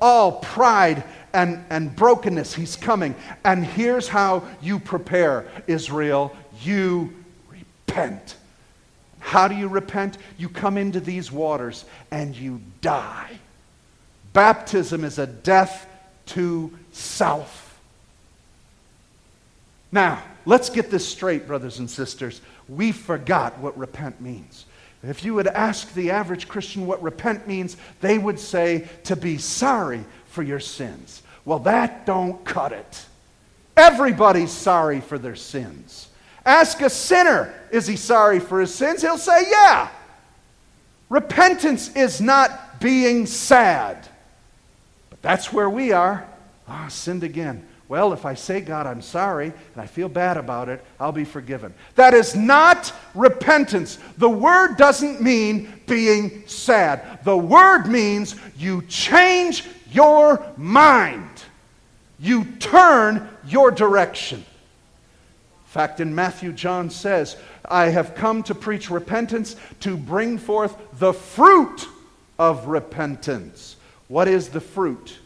all 0.00 0.40
pride 0.40 1.04
and, 1.36 1.62
and 1.68 1.94
brokenness. 1.94 2.54
He's 2.54 2.74
coming. 2.76 3.14
And 3.44 3.64
here's 3.64 4.08
how 4.08 4.42
you 4.62 4.80
prepare, 4.80 5.46
Israel 5.66 6.34
you 6.62 7.12
repent. 7.50 8.36
How 9.18 9.46
do 9.46 9.54
you 9.54 9.68
repent? 9.68 10.16
You 10.38 10.48
come 10.48 10.78
into 10.78 10.98
these 10.98 11.30
waters 11.30 11.84
and 12.10 12.34
you 12.34 12.62
die. 12.80 13.38
Baptism 14.32 15.04
is 15.04 15.18
a 15.18 15.26
death 15.26 15.86
to 16.26 16.72
self. 16.92 17.78
Now, 19.92 20.22
let's 20.46 20.70
get 20.70 20.90
this 20.90 21.06
straight, 21.06 21.46
brothers 21.46 21.78
and 21.78 21.90
sisters. 21.90 22.40
We 22.68 22.92
forgot 22.92 23.58
what 23.58 23.76
repent 23.76 24.20
means. 24.20 24.64
If 25.02 25.24
you 25.24 25.34
would 25.34 25.46
ask 25.46 25.92
the 25.92 26.10
average 26.10 26.48
Christian 26.48 26.86
what 26.86 27.02
repent 27.02 27.46
means, 27.46 27.76
they 28.00 28.16
would 28.16 28.40
say 28.40 28.88
to 29.04 29.16
be 29.16 29.36
sorry 29.36 30.04
for 30.26 30.42
your 30.42 30.60
sins. 30.60 31.22
Well, 31.46 31.60
that 31.60 32.04
don't 32.04 32.44
cut 32.44 32.72
it. 32.72 33.06
Everybody's 33.76 34.50
sorry 34.50 35.00
for 35.00 35.16
their 35.16 35.36
sins. 35.36 36.08
Ask 36.44 36.82
a 36.82 36.90
sinner, 36.90 37.54
is 37.70 37.86
he 37.86 37.96
sorry 37.96 38.40
for 38.40 38.60
his 38.60 38.74
sins? 38.74 39.00
He'll 39.00 39.16
say, 39.16 39.44
yeah. 39.48 39.88
Repentance 41.08 41.94
is 41.94 42.20
not 42.20 42.80
being 42.80 43.26
sad. 43.26 44.08
But 45.08 45.22
that's 45.22 45.52
where 45.52 45.70
we 45.70 45.92
are. 45.92 46.26
Ah, 46.68 46.84
oh, 46.86 46.88
sinned 46.88 47.22
again. 47.22 47.64
Well, 47.88 48.12
if 48.12 48.26
I 48.26 48.34
say, 48.34 48.60
God, 48.60 48.88
I'm 48.88 49.02
sorry, 49.02 49.46
and 49.46 49.82
I 49.82 49.86
feel 49.86 50.08
bad 50.08 50.36
about 50.36 50.68
it, 50.68 50.84
I'll 50.98 51.12
be 51.12 51.24
forgiven. 51.24 51.72
That 51.94 52.14
is 52.14 52.34
not 52.34 52.92
repentance. 53.14 54.00
The 54.18 54.28
word 54.28 54.76
doesn't 54.76 55.22
mean 55.22 55.72
being 55.86 56.42
sad. 56.48 57.20
The 57.22 57.36
word 57.36 57.86
means 57.86 58.34
you 58.56 58.82
change 58.82 59.62
your 59.92 60.44
mind, 60.56 61.35
you 62.18 62.44
turn 62.58 63.28
your 63.46 63.70
direction 63.70 64.44
In 65.66 65.80
fact, 65.80 66.00
in 66.00 66.14
Matthew, 66.14 66.52
John 66.52 66.88
says, 66.88 67.36
I 67.68 67.86
have 67.90 68.14
come 68.14 68.42
to 68.44 68.54
preach 68.54 68.88
repentance 68.88 69.56
to 69.80 69.96
bring 69.96 70.38
forth 70.38 70.74
the 70.98 71.12
fruit 71.12 71.86
of 72.38 72.68
repentance. 72.68 73.76
What 74.08 74.26
is 74.28 74.48
the 74.48 74.60
fruit? 74.60 75.18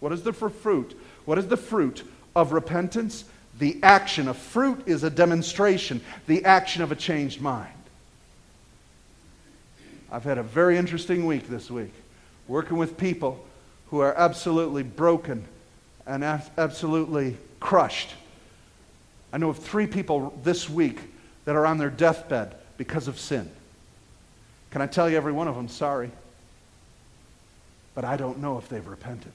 What 0.00 0.12
is 0.12 0.22
the 0.22 0.32
fruit? 0.32 0.98
What 1.24 1.38
is 1.38 1.46
the 1.46 1.56
fruit 1.56 2.02
of 2.36 2.52
repentance? 2.52 3.24
The 3.58 3.78
action. 3.82 4.28
A 4.28 4.34
fruit 4.34 4.82
is 4.84 5.04
a 5.04 5.10
demonstration, 5.10 6.02
the 6.26 6.44
action 6.44 6.82
of 6.82 6.92
a 6.92 6.96
changed 6.96 7.40
mind. 7.40 7.70
I've 10.12 10.24
had 10.24 10.36
a 10.36 10.42
very 10.42 10.76
interesting 10.76 11.24
week 11.24 11.48
this 11.48 11.70
week, 11.70 11.94
working 12.46 12.76
with 12.76 12.98
people 12.98 13.42
who 13.88 14.00
are 14.00 14.14
absolutely 14.18 14.82
broken 14.82 15.46
and 16.06 16.24
absolutely 16.24 17.36
crushed 17.60 18.10
I 19.34 19.36
know 19.36 19.50
of 19.50 19.58
three 19.58 19.88
people 19.88 20.32
this 20.44 20.70
week 20.70 21.00
that 21.44 21.56
are 21.56 21.66
on 21.66 21.76
their 21.76 21.90
deathbed 21.90 22.54
because 22.78 23.08
of 23.08 23.18
sin. 23.18 23.50
Can 24.70 24.80
I 24.80 24.86
tell 24.86 25.10
you, 25.10 25.16
every 25.16 25.32
one 25.32 25.48
of 25.48 25.56
them, 25.56 25.66
sorry? 25.66 26.12
But 27.96 28.04
I 28.04 28.16
don't 28.16 28.38
know 28.38 28.58
if 28.58 28.68
they've 28.68 28.86
repented. 28.86 29.32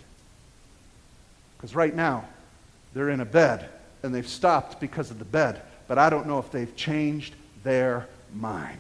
Because 1.57 1.75
right 1.75 1.93
now, 1.93 2.23
they're 2.93 3.09
in 3.09 3.19
a 3.19 3.25
bed 3.25 3.67
and 4.01 4.15
they've 4.15 4.25
stopped 4.25 4.79
because 4.79 5.11
of 5.11 5.19
the 5.19 5.25
bed, 5.25 5.61
but 5.89 5.97
I 5.97 6.09
don't 6.09 6.27
know 6.27 6.39
if 6.39 6.49
they've 6.49 6.73
changed 6.77 7.35
their 7.65 8.07
mind. 8.33 8.79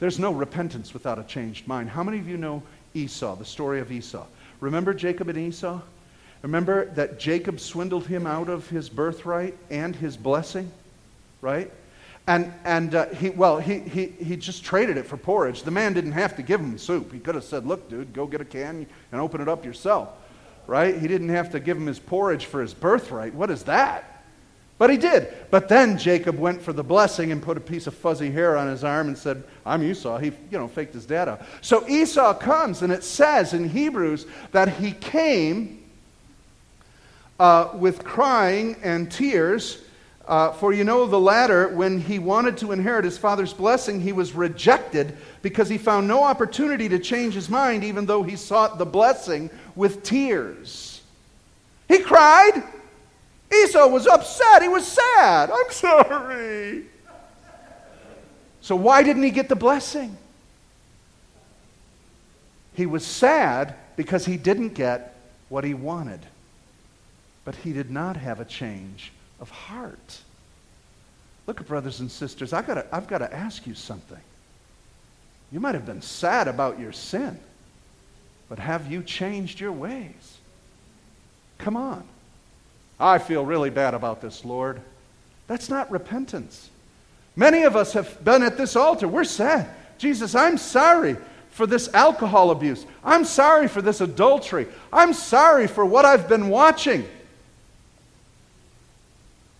There's 0.00 0.18
no 0.18 0.32
repentance 0.32 0.92
without 0.92 1.20
a 1.20 1.22
changed 1.22 1.68
mind. 1.68 1.88
How 1.88 2.02
many 2.02 2.18
of 2.18 2.26
you 2.26 2.36
know 2.36 2.64
Esau, 2.94 3.36
the 3.36 3.44
story 3.44 3.78
of 3.78 3.92
Esau? 3.92 4.26
Remember 4.58 4.92
Jacob 4.92 5.28
and 5.28 5.38
Esau? 5.38 5.80
Remember 6.42 6.86
that 6.94 7.18
Jacob 7.18 7.60
swindled 7.60 8.06
him 8.06 8.26
out 8.26 8.48
of 8.48 8.68
his 8.68 8.88
birthright 8.88 9.56
and 9.70 9.96
his 9.96 10.16
blessing, 10.16 10.70
right? 11.40 11.70
And, 12.28 12.52
and 12.64 12.94
uh, 12.94 13.06
he, 13.06 13.30
well, 13.30 13.58
he, 13.58 13.78
he, 13.78 14.06
he 14.06 14.36
just 14.36 14.64
traded 14.64 14.96
it 14.96 15.06
for 15.06 15.16
porridge. 15.16 15.62
The 15.62 15.70
man 15.70 15.92
didn't 15.92 16.12
have 16.12 16.36
to 16.36 16.42
give 16.42 16.60
him 16.60 16.76
soup. 16.76 17.12
He 17.12 17.20
could 17.20 17.36
have 17.36 17.44
said, 17.44 17.66
Look, 17.66 17.88
dude, 17.88 18.12
go 18.12 18.26
get 18.26 18.40
a 18.40 18.44
can 18.44 18.86
and 19.12 19.20
open 19.20 19.40
it 19.40 19.48
up 19.48 19.64
yourself, 19.64 20.08
right? 20.66 20.98
He 20.98 21.06
didn't 21.06 21.28
have 21.28 21.52
to 21.52 21.60
give 21.60 21.76
him 21.76 21.86
his 21.86 22.00
porridge 22.00 22.46
for 22.46 22.60
his 22.60 22.74
birthright. 22.74 23.32
What 23.34 23.50
is 23.50 23.62
that? 23.64 24.24
But 24.78 24.90
he 24.90 24.98
did. 24.98 25.32
But 25.50 25.68
then 25.68 25.96
Jacob 25.96 26.38
went 26.38 26.60
for 26.60 26.72
the 26.72 26.84
blessing 26.84 27.32
and 27.32 27.42
put 27.42 27.56
a 27.56 27.60
piece 27.60 27.86
of 27.86 27.94
fuzzy 27.94 28.30
hair 28.30 28.58
on 28.58 28.68
his 28.68 28.84
arm 28.84 29.08
and 29.08 29.16
said, 29.16 29.42
I'm 29.64 29.82
Esau. 29.82 30.18
He, 30.18 30.32
you 30.50 30.58
know, 30.58 30.68
faked 30.68 30.92
his 30.92 31.06
dad 31.06 31.28
out. 31.28 31.42
So 31.62 31.88
Esau 31.88 32.34
comes, 32.34 32.82
and 32.82 32.92
it 32.92 33.02
says 33.02 33.54
in 33.54 33.68
Hebrews 33.68 34.26
that 34.52 34.68
he 34.68 34.92
came 34.92 35.82
uh, 37.38 37.70
with 37.74 38.04
crying 38.04 38.76
and 38.82 39.10
tears. 39.10 39.82
Uh, 40.26 40.50
for 40.52 40.72
you 40.72 40.82
know, 40.82 41.06
the 41.06 41.20
latter, 41.20 41.68
when 41.68 42.00
he 42.00 42.18
wanted 42.18 42.56
to 42.56 42.72
inherit 42.72 43.04
his 43.04 43.16
father's 43.16 43.52
blessing, 43.52 44.00
he 44.00 44.12
was 44.12 44.32
rejected 44.32 45.16
because 45.40 45.68
he 45.68 45.78
found 45.78 46.08
no 46.08 46.24
opportunity 46.24 46.88
to 46.88 46.98
change 46.98 47.32
his 47.32 47.48
mind, 47.48 47.84
even 47.84 48.06
though 48.06 48.24
he 48.24 48.34
sought 48.34 48.76
the 48.76 48.86
blessing 48.86 49.48
with 49.76 50.02
tears. 50.02 51.00
He 51.86 52.00
cried. 52.00 52.64
Esau 53.52 53.86
was 53.86 54.08
upset. 54.08 54.62
He 54.62 54.68
was 54.68 54.84
sad. 54.84 55.50
I'm 55.50 55.70
sorry. 55.70 56.86
So, 58.60 58.74
why 58.74 59.04
didn't 59.04 59.22
he 59.22 59.30
get 59.30 59.48
the 59.48 59.54
blessing? 59.54 60.16
He 62.74 62.84
was 62.86 63.06
sad 63.06 63.76
because 63.94 64.26
he 64.26 64.36
didn't 64.36 64.74
get 64.74 65.14
what 65.48 65.62
he 65.62 65.72
wanted 65.72 66.26
but 67.46 67.54
he 67.54 67.72
did 67.72 67.90
not 67.92 68.16
have 68.16 68.40
a 68.40 68.44
change 68.44 69.12
of 69.40 69.48
heart. 69.48 70.18
Look, 71.46 71.64
brothers 71.64 72.00
and 72.00 72.10
sisters, 72.10 72.52
I've 72.52 72.66
got, 72.66 72.74
to, 72.74 72.86
I've 72.92 73.06
got 73.06 73.18
to 73.18 73.32
ask 73.32 73.68
you 73.68 73.74
something. 73.74 74.18
You 75.52 75.60
might 75.60 75.76
have 75.76 75.86
been 75.86 76.02
sad 76.02 76.48
about 76.48 76.80
your 76.80 76.90
sin, 76.90 77.38
but 78.48 78.58
have 78.58 78.90
you 78.90 79.00
changed 79.04 79.60
your 79.60 79.70
ways? 79.70 80.38
Come 81.58 81.76
on. 81.76 82.02
I 82.98 83.18
feel 83.18 83.44
really 83.44 83.70
bad 83.70 83.94
about 83.94 84.20
this, 84.20 84.44
Lord. 84.44 84.80
That's 85.46 85.70
not 85.70 85.88
repentance. 85.92 86.68
Many 87.36 87.62
of 87.62 87.76
us 87.76 87.92
have 87.92 88.24
been 88.24 88.42
at 88.42 88.58
this 88.58 88.74
altar. 88.74 89.06
We're 89.06 89.22
sad. 89.22 89.68
Jesus, 89.98 90.34
I'm 90.34 90.58
sorry 90.58 91.16
for 91.50 91.68
this 91.68 91.94
alcohol 91.94 92.50
abuse. 92.50 92.84
I'm 93.04 93.24
sorry 93.24 93.68
for 93.68 93.82
this 93.82 94.00
adultery. 94.00 94.66
I'm 94.92 95.12
sorry 95.12 95.68
for 95.68 95.84
what 95.84 96.04
I've 96.04 96.28
been 96.28 96.48
watching 96.48 97.06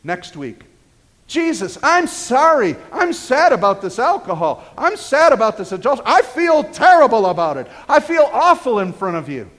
next 0.07 0.37
week. 0.37 0.63
Jesus, 1.27 1.77
I'm 1.83 2.07
sorry. 2.07 2.77
I'm 2.93 3.13
sad 3.13 3.53
about 3.53 3.83
this 3.83 3.99
alcohol. 3.99 4.65
I'm 4.79 4.97
sad 4.97 5.33
about 5.33 5.59
this 5.59 5.73
adultery. 5.73 6.05
I 6.07 6.23
feel 6.23 6.63
terrible 6.63 7.27
about 7.27 7.57
it. 7.57 7.67
I 7.89 7.99
feel 7.99 8.31
awful 8.33 8.79
in 8.79 8.93
front 8.93 9.17
of 9.17 9.29
you. 9.29 9.51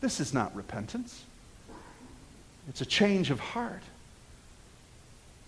This 0.00 0.20
is 0.20 0.32
not 0.32 0.54
repentance, 0.54 1.24
it's 2.68 2.80
a 2.80 2.86
change 2.86 3.30
of 3.30 3.40
heart. 3.40 3.82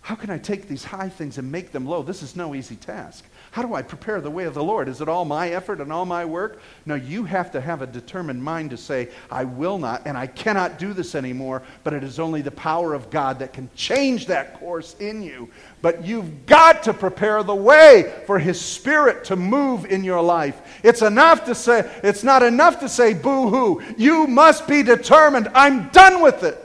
How 0.05 0.13
can 0.13 0.29
I 0.29 0.37
take 0.37 0.67
these 0.67 0.83
high 0.83 1.09
things 1.09 1.39
and 1.39 1.51
make 1.51 1.71
them 1.71 1.87
low? 1.87 2.03
This 2.03 2.21
is 2.21 2.35
no 2.35 2.53
easy 2.53 2.75
task. 2.75 3.25
How 3.49 3.63
do 3.63 3.73
I 3.73 3.81
prepare 3.81 4.21
the 4.21 4.29
way 4.29 4.43
of 4.43 4.53
the 4.53 4.63
Lord? 4.63 4.87
Is 4.87 5.01
it 5.01 5.09
all 5.09 5.25
my 5.25 5.49
effort 5.49 5.81
and 5.81 5.91
all 5.91 6.05
my 6.05 6.23
work? 6.25 6.61
No, 6.85 6.93
you 6.93 7.23
have 7.23 7.51
to 7.53 7.59
have 7.59 7.81
a 7.81 7.87
determined 7.87 8.43
mind 8.43 8.69
to 8.69 8.77
say, 8.77 9.09
I 9.31 9.45
will 9.45 9.79
not 9.79 10.03
and 10.05 10.15
I 10.15 10.27
cannot 10.27 10.77
do 10.77 10.93
this 10.93 11.15
anymore, 11.15 11.63
but 11.83 11.93
it 11.93 12.03
is 12.03 12.19
only 12.19 12.43
the 12.43 12.51
power 12.51 12.93
of 12.93 13.09
God 13.09 13.39
that 13.39 13.51
can 13.51 13.67
change 13.75 14.27
that 14.27 14.59
course 14.59 14.95
in 14.99 15.23
you. 15.23 15.49
But 15.81 16.05
you've 16.05 16.45
got 16.45 16.83
to 16.83 16.93
prepare 16.93 17.41
the 17.41 17.55
way 17.55 18.13
for 18.27 18.37
His 18.37 18.61
Spirit 18.61 19.23
to 19.23 19.35
move 19.35 19.85
in 19.85 20.03
your 20.03 20.21
life. 20.21 20.61
It's 20.83 21.01
enough 21.01 21.45
to 21.45 21.55
say, 21.55 21.89
it's 22.03 22.23
not 22.23 22.43
enough 22.43 22.79
to 22.81 22.89
say 22.89 23.15
boo 23.15 23.49
hoo. 23.49 23.81
You 23.97 24.27
must 24.27 24.67
be 24.67 24.83
determined. 24.83 25.49
I'm 25.55 25.89
done 25.89 26.21
with 26.21 26.43
it. 26.43 26.61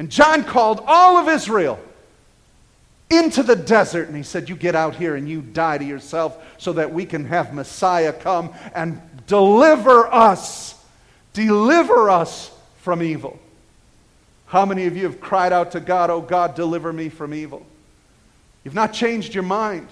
And 0.00 0.08
John 0.08 0.44
called 0.44 0.82
all 0.86 1.18
of 1.18 1.28
Israel 1.28 1.78
into 3.10 3.42
the 3.42 3.54
desert 3.54 4.08
and 4.08 4.16
he 4.16 4.22
said, 4.22 4.48
You 4.48 4.56
get 4.56 4.74
out 4.74 4.96
here 4.96 5.14
and 5.14 5.28
you 5.28 5.42
die 5.42 5.76
to 5.76 5.84
yourself 5.84 6.42
so 6.56 6.72
that 6.72 6.90
we 6.90 7.04
can 7.04 7.26
have 7.26 7.52
Messiah 7.52 8.14
come 8.14 8.54
and 8.74 8.98
deliver 9.26 10.06
us. 10.06 10.82
Deliver 11.34 12.08
us 12.08 12.50
from 12.78 13.02
evil. 13.02 13.38
How 14.46 14.64
many 14.64 14.86
of 14.86 14.96
you 14.96 15.02
have 15.02 15.20
cried 15.20 15.52
out 15.52 15.72
to 15.72 15.80
God, 15.80 16.08
Oh 16.08 16.22
God, 16.22 16.54
deliver 16.54 16.94
me 16.94 17.10
from 17.10 17.34
evil? 17.34 17.66
You've 18.64 18.74
not 18.74 18.94
changed 18.94 19.34
your 19.34 19.44
mind. 19.44 19.86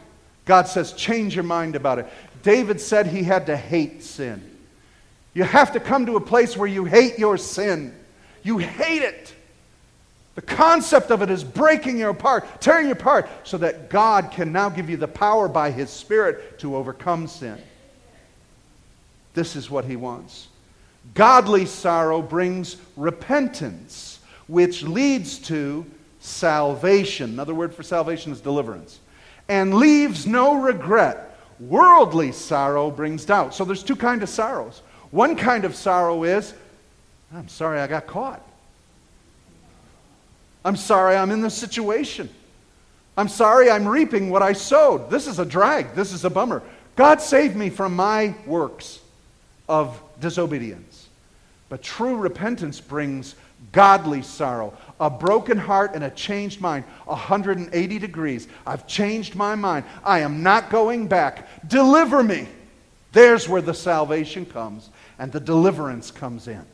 God 0.47 0.69
says, 0.69 0.95
Change 0.95 1.35
your 1.35 1.45
mind 1.45 1.77
about 1.77 1.99
it. 1.99 2.07
David 2.43 2.81
said 2.81 3.09
he 3.09 3.25
had 3.25 3.45
to 3.45 3.57
hate 3.59 4.03
sin. 4.03 4.57
You 5.35 5.45
have 5.45 5.73
to 5.73 5.81
come 5.81 6.07
to 6.07 6.17
a 6.17 6.21
place 6.23 6.57
where 6.57 6.67
you 6.67 6.87
hate 6.87 7.19
your 7.19 7.37
sin. 7.37 7.95
You 8.43 8.57
hate 8.57 9.03
it. 9.03 9.35
The 10.39 10.43
concept 10.43 11.11
of 11.11 11.21
it 11.21 11.31
is 11.31 11.43
breaking 11.43 11.99
you 11.99 12.11
apart, 12.11 12.61
tearing 12.61 12.87
you 12.87 12.93
apart, 12.93 13.29
so 13.43 13.59
that 13.59 13.91
God 13.91 14.31
can 14.31 14.53
now 14.53 14.69
give 14.69 14.89
you 14.89 14.97
the 14.97 15.09
power 15.09 15.49
by 15.49 15.73
His 15.73 15.91
Spirit 15.91 16.61
to 16.61 16.77
overcome 16.77 17.27
sin. 17.27 17.59
This 19.35 19.57
is 19.57 19.69
what 19.69 19.85
He 19.85 19.97
wants. 19.97 20.47
Godly 21.15 21.67
sorrow 21.67 22.23
brings 22.23 22.77
repentance, 22.97 24.21
which 24.47 24.85
leads 24.85 25.41
to 25.41 25.85
salvation. 26.21 27.31
Another 27.31 27.53
word 27.53 27.75
for 27.75 27.83
salvation 27.83 28.31
is 28.31 28.41
deliverance. 28.41 29.01
And 29.49 29.75
leaves 29.75 30.25
no 30.25 30.55
regret. 30.55 31.37
Worldly 31.59 32.31
sorrow 32.31 32.93
brings 32.93 33.25
doubt. 33.25 33.57
So 33.57 33.65
there's 33.65 33.83
two 33.83 33.97
kinds 33.97 34.23
of 34.23 34.29
sorrows. 34.29 34.83
One 35.11 35.35
kind 35.35 35.65
of 35.65 35.75
sorrow 35.75 36.23
is, 36.23 36.55
I'm 37.35 37.49
sorry 37.49 37.81
I 37.81 37.89
got 37.89 38.07
caught. 38.07 38.48
I'm 40.65 40.77
sorry 40.77 41.17
I'm 41.17 41.31
in 41.31 41.41
this 41.41 41.55
situation. 41.55 42.29
I'm 43.17 43.29
sorry 43.29 43.71
I'm 43.71 43.87
reaping 43.87 44.31
what 44.31 44.43
I 44.43 44.53
sowed. 44.53 45.11
This 45.11 45.27
is 45.27 45.39
a 45.39 45.45
drag. 45.45 45.95
This 45.95 46.13
is 46.13 46.25
a 46.25 46.31
bummer. 46.31 46.63
God 46.95 47.21
save 47.21 47.57
me 47.57 47.71
from 47.71 47.95
my 47.95 48.35
works 48.47 49.01
of 49.69 50.01
disobedience. 50.21 51.09
But 51.69 51.83
true 51.83 52.17
repentance 52.17 52.81
brings 52.81 53.35
godly 53.73 54.23
sorrow, 54.23 54.73
a 55.01 55.11
broken 55.11 55.59
heart 55.59 55.95
and 55.95 56.05
a 56.05 56.11
changed 56.11 56.61
mind. 56.61 56.85
180 57.05 57.99
degrees. 57.99 58.49
I've 58.67 58.87
changed 58.87 59.35
my 59.35 59.55
mind. 59.55 59.85
I 60.05 60.21
am 60.21 60.43
not 60.43 60.71
going 60.71 61.09
back. 61.09 61.69
Deliver 61.69 62.23
me. 62.23 62.49
There's 63.13 63.49
where 63.49 63.63
the 63.63 63.75
salvation 63.75 64.47
comes 64.47 64.91
and 65.19 65.33
the 65.33 65.41
deliverance 65.41 66.11
comes 66.11 66.47
in. 66.47 66.65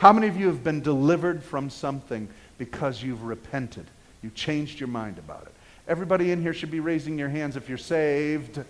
How 0.00 0.14
many 0.14 0.28
of 0.28 0.40
you 0.40 0.46
have 0.46 0.64
been 0.64 0.80
delivered 0.80 1.44
from 1.44 1.68
something 1.68 2.26
because 2.56 3.02
you've 3.02 3.22
repented? 3.22 3.84
You 4.22 4.30
changed 4.30 4.80
your 4.80 4.88
mind 4.88 5.18
about 5.18 5.42
it. 5.42 5.52
Everybody 5.86 6.32
in 6.32 6.40
here 6.40 6.54
should 6.54 6.70
be 6.70 6.80
raising 6.80 7.18
your 7.18 7.28
hands 7.28 7.54
if 7.54 7.68
you're 7.68 7.76
saved. 7.76 8.64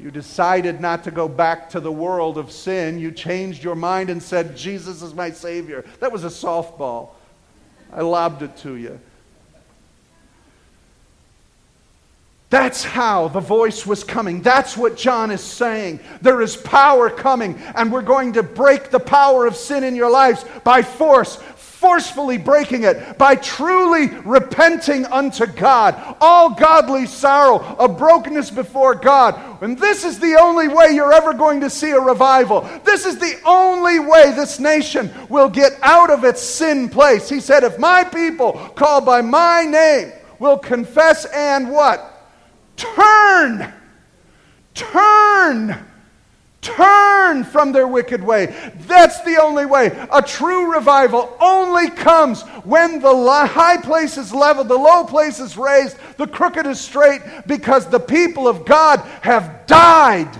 You 0.00 0.10
decided 0.10 0.80
not 0.80 1.04
to 1.04 1.10
go 1.10 1.28
back 1.28 1.68
to 1.70 1.80
the 1.80 1.92
world 1.92 2.38
of 2.38 2.50
sin. 2.50 2.98
You 2.98 3.12
changed 3.12 3.62
your 3.62 3.74
mind 3.74 4.08
and 4.08 4.22
said, 4.22 4.56
Jesus 4.56 5.02
is 5.02 5.12
my 5.12 5.30
Savior. 5.30 5.84
That 6.00 6.10
was 6.10 6.24
a 6.24 6.28
softball. 6.28 7.10
I 7.92 8.00
lobbed 8.00 8.40
it 8.40 8.56
to 8.58 8.76
you. 8.76 8.98
That's 12.54 12.84
how 12.84 13.26
the 13.26 13.40
voice 13.40 13.84
was 13.84 14.04
coming. 14.04 14.40
That's 14.40 14.76
what 14.76 14.96
John 14.96 15.32
is 15.32 15.40
saying. 15.40 15.98
There 16.22 16.40
is 16.40 16.56
power 16.56 17.10
coming, 17.10 17.60
and 17.74 17.90
we're 17.90 18.00
going 18.00 18.34
to 18.34 18.44
break 18.44 18.90
the 18.90 19.00
power 19.00 19.44
of 19.44 19.56
sin 19.56 19.82
in 19.82 19.96
your 19.96 20.08
lives 20.08 20.44
by 20.62 20.82
force, 20.82 21.34
forcefully 21.56 22.38
breaking 22.38 22.84
it, 22.84 23.18
by 23.18 23.34
truly 23.34 24.06
repenting 24.24 25.04
unto 25.06 25.46
God. 25.46 26.00
All 26.20 26.50
godly 26.50 27.06
sorrow, 27.06 27.74
a 27.76 27.88
brokenness 27.88 28.52
before 28.52 28.94
God. 28.94 29.60
And 29.60 29.76
this 29.76 30.04
is 30.04 30.20
the 30.20 30.38
only 30.40 30.68
way 30.68 30.92
you're 30.92 31.12
ever 31.12 31.34
going 31.34 31.60
to 31.62 31.68
see 31.68 31.90
a 31.90 32.00
revival. 32.00 32.60
This 32.84 33.04
is 33.04 33.18
the 33.18 33.34
only 33.44 33.98
way 33.98 34.30
this 34.30 34.60
nation 34.60 35.12
will 35.28 35.48
get 35.48 35.72
out 35.82 36.08
of 36.08 36.22
its 36.22 36.40
sin 36.40 36.88
place. 36.88 37.28
He 37.28 37.40
said, 37.40 37.64
If 37.64 37.80
my 37.80 38.04
people 38.04 38.52
called 38.76 39.04
by 39.04 39.22
my 39.22 39.64
name 39.64 40.12
will 40.38 40.56
confess 40.56 41.24
and 41.24 41.68
what? 41.68 42.12
Turn! 42.76 43.72
Turn! 44.74 45.86
Turn 46.64 47.44
from 47.44 47.72
their 47.72 47.86
wicked 47.86 48.24
way. 48.24 48.72
That's 48.86 49.20
the 49.20 49.38
only 49.42 49.66
way. 49.66 49.88
A 50.10 50.22
true 50.22 50.72
revival 50.72 51.36
only 51.38 51.90
comes 51.90 52.40
when 52.64 53.00
the 53.00 53.46
high 53.46 53.76
place 53.76 54.16
is 54.16 54.32
leveled, 54.32 54.68
the 54.68 54.74
low 54.74 55.04
place 55.04 55.40
is 55.40 55.58
raised, 55.58 55.98
the 56.16 56.26
crooked 56.26 56.66
is 56.66 56.80
straight, 56.80 57.20
because 57.46 57.86
the 57.86 58.00
people 58.00 58.48
of 58.48 58.64
God 58.64 59.00
have 59.20 59.66
died 59.66 60.30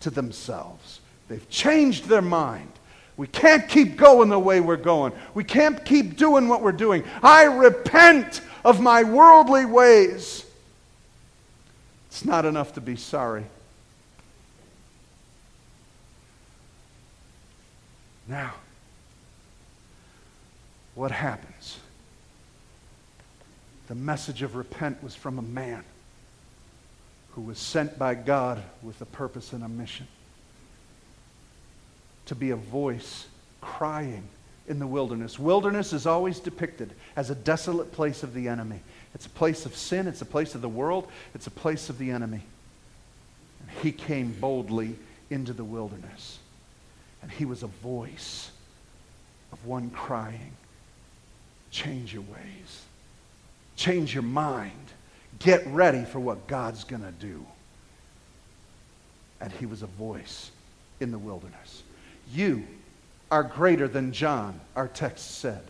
to 0.00 0.10
themselves. 0.10 1.00
They've 1.28 1.48
changed 1.48 2.06
their 2.06 2.20
mind. 2.20 2.72
We 3.16 3.28
can't 3.28 3.68
keep 3.68 3.96
going 3.96 4.30
the 4.30 4.38
way 4.38 4.60
we're 4.60 4.76
going. 4.76 5.12
We 5.34 5.44
can't 5.44 5.84
keep 5.84 6.16
doing 6.16 6.48
what 6.48 6.62
we're 6.62 6.72
doing. 6.72 7.04
I 7.22 7.44
repent 7.44 8.40
of 8.64 8.80
my 8.80 9.04
worldly 9.04 9.66
ways. 9.66 10.43
It's 12.14 12.24
not 12.24 12.44
enough 12.44 12.74
to 12.74 12.80
be 12.80 12.94
sorry. 12.94 13.44
Now, 18.28 18.54
what 20.94 21.10
happens? 21.10 21.80
The 23.88 23.96
message 23.96 24.42
of 24.42 24.54
repent 24.54 25.02
was 25.02 25.16
from 25.16 25.40
a 25.40 25.42
man 25.42 25.82
who 27.32 27.40
was 27.40 27.58
sent 27.58 27.98
by 27.98 28.14
God 28.14 28.62
with 28.80 29.00
a 29.00 29.06
purpose 29.06 29.52
and 29.52 29.64
a 29.64 29.68
mission 29.68 30.06
to 32.26 32.36
be 32.36 32.50
a 32.50 32.56
voice 32.56 33.26
crying 33.60 34.22
in 34.66 34.78
the 34.78 34.86
wilderness. 34.86 35.38
Wilderness 35.38 35.92
is 35.92 36.06
always 36.06 36.40
depicted 36.40 36.92
as 37.16 37.30
a 37.30 37.34
desolate 37.34 37.92
place 37.92 38.22
of 38.22 38.34
the 38.34 38.48
enemy. 38.48 38.80
It's 39.14 39.26
a 39.26 39.30
place 39.30 39.66
of 39.66 39.76
sin, 39.76 40.08
it's 40.08 40.22
a 40.22 40.26
place 40.26 40.54
of 40.54 40.62
the 40.62 40.68
world, 40.68 41.08
it's 41.34 41.46
a 41.46 41.50
place 41.50 41.88
of 41.90 41.98
the 41.98 42.10
enemy. 42.10 42.42
And 43.60 43.70
he 43.82 43.92
came 43.92 44.32
boldly 44.40 44.96
into 45.30 45.52
the 45.52 45.64
wilderness. 45.64 46.38
And 47.22 47.30
he 47.30 47.44
was 47.44 47.62
a 47.62 47.68
voice 47.68 48.50
of 49.52 49.64
one 49.66 49.90
crying, 49.90 50.52
Change 51.70 52.12
your 52.12 52.22
ways, 52.22 52.82
change 53.76 54.14
your 54.14 54.22
mind, 54.22 54.70
get 55.40 55.66
ready 55.66 56.04
for 56.04 56.20
what 56.20 56.46
God's 56.46 56.84
going 56.84 57.02
to 57.02 57.10
do. 57.10 57.44
And 59.40 59.52
he 59.52 59.66
was 59.66 59.82
a 59.82 59.86
voice 59.86 60.50
in 61.00 61.10
the 61.10 61.18
wilderness. 61.18 61.82
You 62.32 62.64
are 63.34 63.42
greater 63.42 63.88
than 63.88 64.12
John, 64.12 64.60
our 64.76 64.86
text 64.86 65.40
said. 65.40 65.60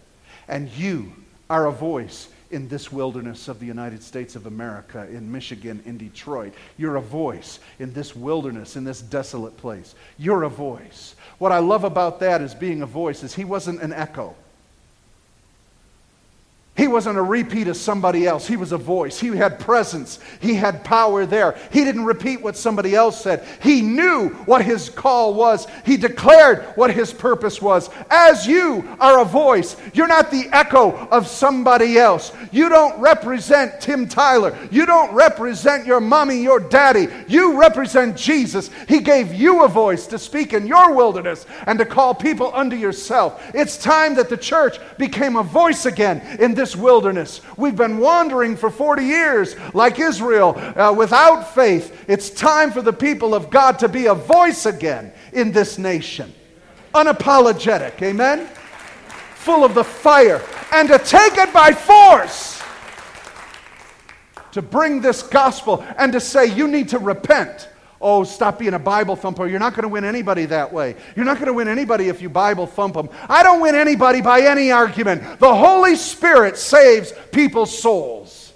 And 0.49 0.69
you 0.73 1.15
are 1.49 1.67
a 1.67 1.73
voice 1.73 2.29
in 2.51 2.69
this 2.69 2.93
wilderness 2.93 3.49
of 3.49 3.59
the 3.59 3.65
United 3.65 4.03
States 4.03 4.37
of 4.37 4.45
America, 4.45 5.09
in 5.09 5.33
Michigan, 5.33 5.83
in 5.87 5.97
Detroit. 5.97 6.53
You're 6.77 6.97
a 6.97 7.01
voice 7.01 7.61
in 7.79 7.95
this 7.95 8.15
wilderness, 8.15 8.77
in 8.77 8.85
this 8.85 9.01
desolate 9.01 9.57
place. 9.57 9.95
You're 10.19 10.43
a 10.43 10.51
voice. 10.51 11.15
What 11.39 11.53
I 11.53 11.61
love 11.61 11.85
about 11.85 12.21
that 12.21 12.43
is 12.43 12.55
being 12.55 12.83
a 12.83 12.87
voice 12.87 13.23
is 13.23 13.35
he 13.35 13.45
wasn't 13.45 13.81
an 13.81 13.95
echo. 13.95 14.35
He 16.77 16.89
wasn't 16.89 17.19
a 17.19 17.23
repeat 17.23 17.69
of 17.69 17.77
somebody 17.77 18.27
else. 18.27 18.49
He 18.49 18.57
was 18.57 18.73
a 18.73 18.79
voice. 18.79 19.21
He 19.21 19.29
had 19.29 19.61
presence. 19.61 20.19
He 20.41 20.55
had 20.55 20.83
power 20.83 21.25
there. 21.25 21.57
He 21.71 21.85
didn't 21.85 22.05
repeat 22.05 22.43
what 22.43 22.57
somebody 22.57 22.97
else 22.97 23.23
said. 23.23 23.47
He 23.63 23.81
knew 23.81 24.31
what 24.47 24.65
his 24.65 24.91
call 24.91 25.35
was. 25.35 25.69
He 25.87 25.97
declared 25.97 26.65
what 26.75 26.93
his 26.93 27.13
purpose 27.13 27.63
was. 27.63 27.91
As 28.11 28.49
you 28.49 28.89
are 28.99 29.21
a 29.21 29.25
voice, 29.25 29.77
you're 29.93 30.09
not 30.09 30.33
the 30.33 30.49
echo 30.51 30.97
of 31.13 31.29
somebody 31.29 31.97
else. 31.97 32.33
You 32.51 32.69
don't 32.69 32.99
represent 33.01 33.81
Tim 33.81 34.09
Tyler. 34.09 34.59
You 34.73 34.85
don't 34.85 35.15
represent 35.15 35.87
your 35.87 36.01
mommy, 36.01 36.43
your 36.43 36.59
daddy. 36.59 37.07
You 37.29 37.57
represent 37.57 38.17
Jesus. 38.17 38.69
He 38.89 38.99
gave 38.99 39.33
you 39.33 39.63
a 39.63 39.69
voice 39.69 40.09
to 40.09 40.19
speak 40.19 40.53
in 40.53 40.67
your 40.67 40.93
wilderness 40.93 41.47
and 41.69 41.79
to 41.79 41.87
call 41.87 42.17
people 42.17 42.51
unto 42.53 42.75
yourself. 42.75 43.41
It's 43.55 43.79
time 43.79 44.17
that 44.17 44.29
the 44.29 44.37
church 44.37 44.79
became 44.99 45.37
a 45.37 45.45
voice 45.45 45.87
again 45.87 46.21
in 46.41 46.55
this 46.55 46.64
this 46.65 46.75
wilderness. 46.75 47.43
We've 47.59 47.77
been 47.77 47.99
wandering 47.99 48.57
for 48.57 48.71
40 48.71 49.05
years 49.05 49.55
like 49.75 50.01
Israel 50.01 50.55
uh, 50.57 50.95
without 50.97 51.55
faith. 51.55 52.07
It's 52.09 52.31
time 52.31 52.73
for 52.73 52.81
the 52.81 52.93
people 52.93 53.35
of 53.35 53.51
God 53.51 53.79
to 53.81 53.89
be 53.89 54.07
a 54.07 54.15
voice 54.15 54.65
again 54.65 55.13
in 55.35 55.53
this 55.53 55.77
nation. 55.77 56.33
Unapologetic, 56.95 58.01
amen? 58.01 58.49
Full 59.35 59.63
of 59.63 59.75
the 59.75 59.85
fire, 59.85 60.41
and 60.73 60.89
to 60.89 60.99
take 60.99 61.37
it 61.37 61.53
by 61.53 61.75
force. 61.75 62.63
To 64.53 64.63
bring 64.63 65.03
this 65.03 65.23
gospel 65.23 65.85
and 65.99 66.15
to 66.15 66.21
say, 66.21 66.47
you 66.47 66.67
need 66.67 66.89
to 66.91 66.99
repent 66.99 67.69
oh, 68.05 68.23
stop 68.23 68.59
being 68.59 68.75
a 68.75 68.79
Bible 68.79 69.17
thumper. 69.17 69.49
You're 69.49 69.59
not 69.59 69.73
going 69.73 69.85
to 69.85 69.89
win 69.89 70.05
anybody 70.05 70.45
that 70.47 70.71
way. 70.71 70.95
You're 71.17 71.25
not 71.25 71.39
going 71.39 71.47
to 71.47 71.55
win 71.55 71.69
anybody 71.69 72.09
if 72.09 72.21
you 72.21 72.29
Bible 72.29 72.67
thump 72.67 72.95
them. 72.95 73.09
I 73.31 73.43
don't 73.43 73.61
win 73.61 73.75
anybody 73.75 74.21
by 74.21 74.43
any 74.43 74.71
argument. 74.71 75.41
The 75.41 75.55
Holy 75.55 75.97
Spirit 75.97 76.59
saves 76.59 77.15
people's 77.33 77.77
souls. 77.77 78.53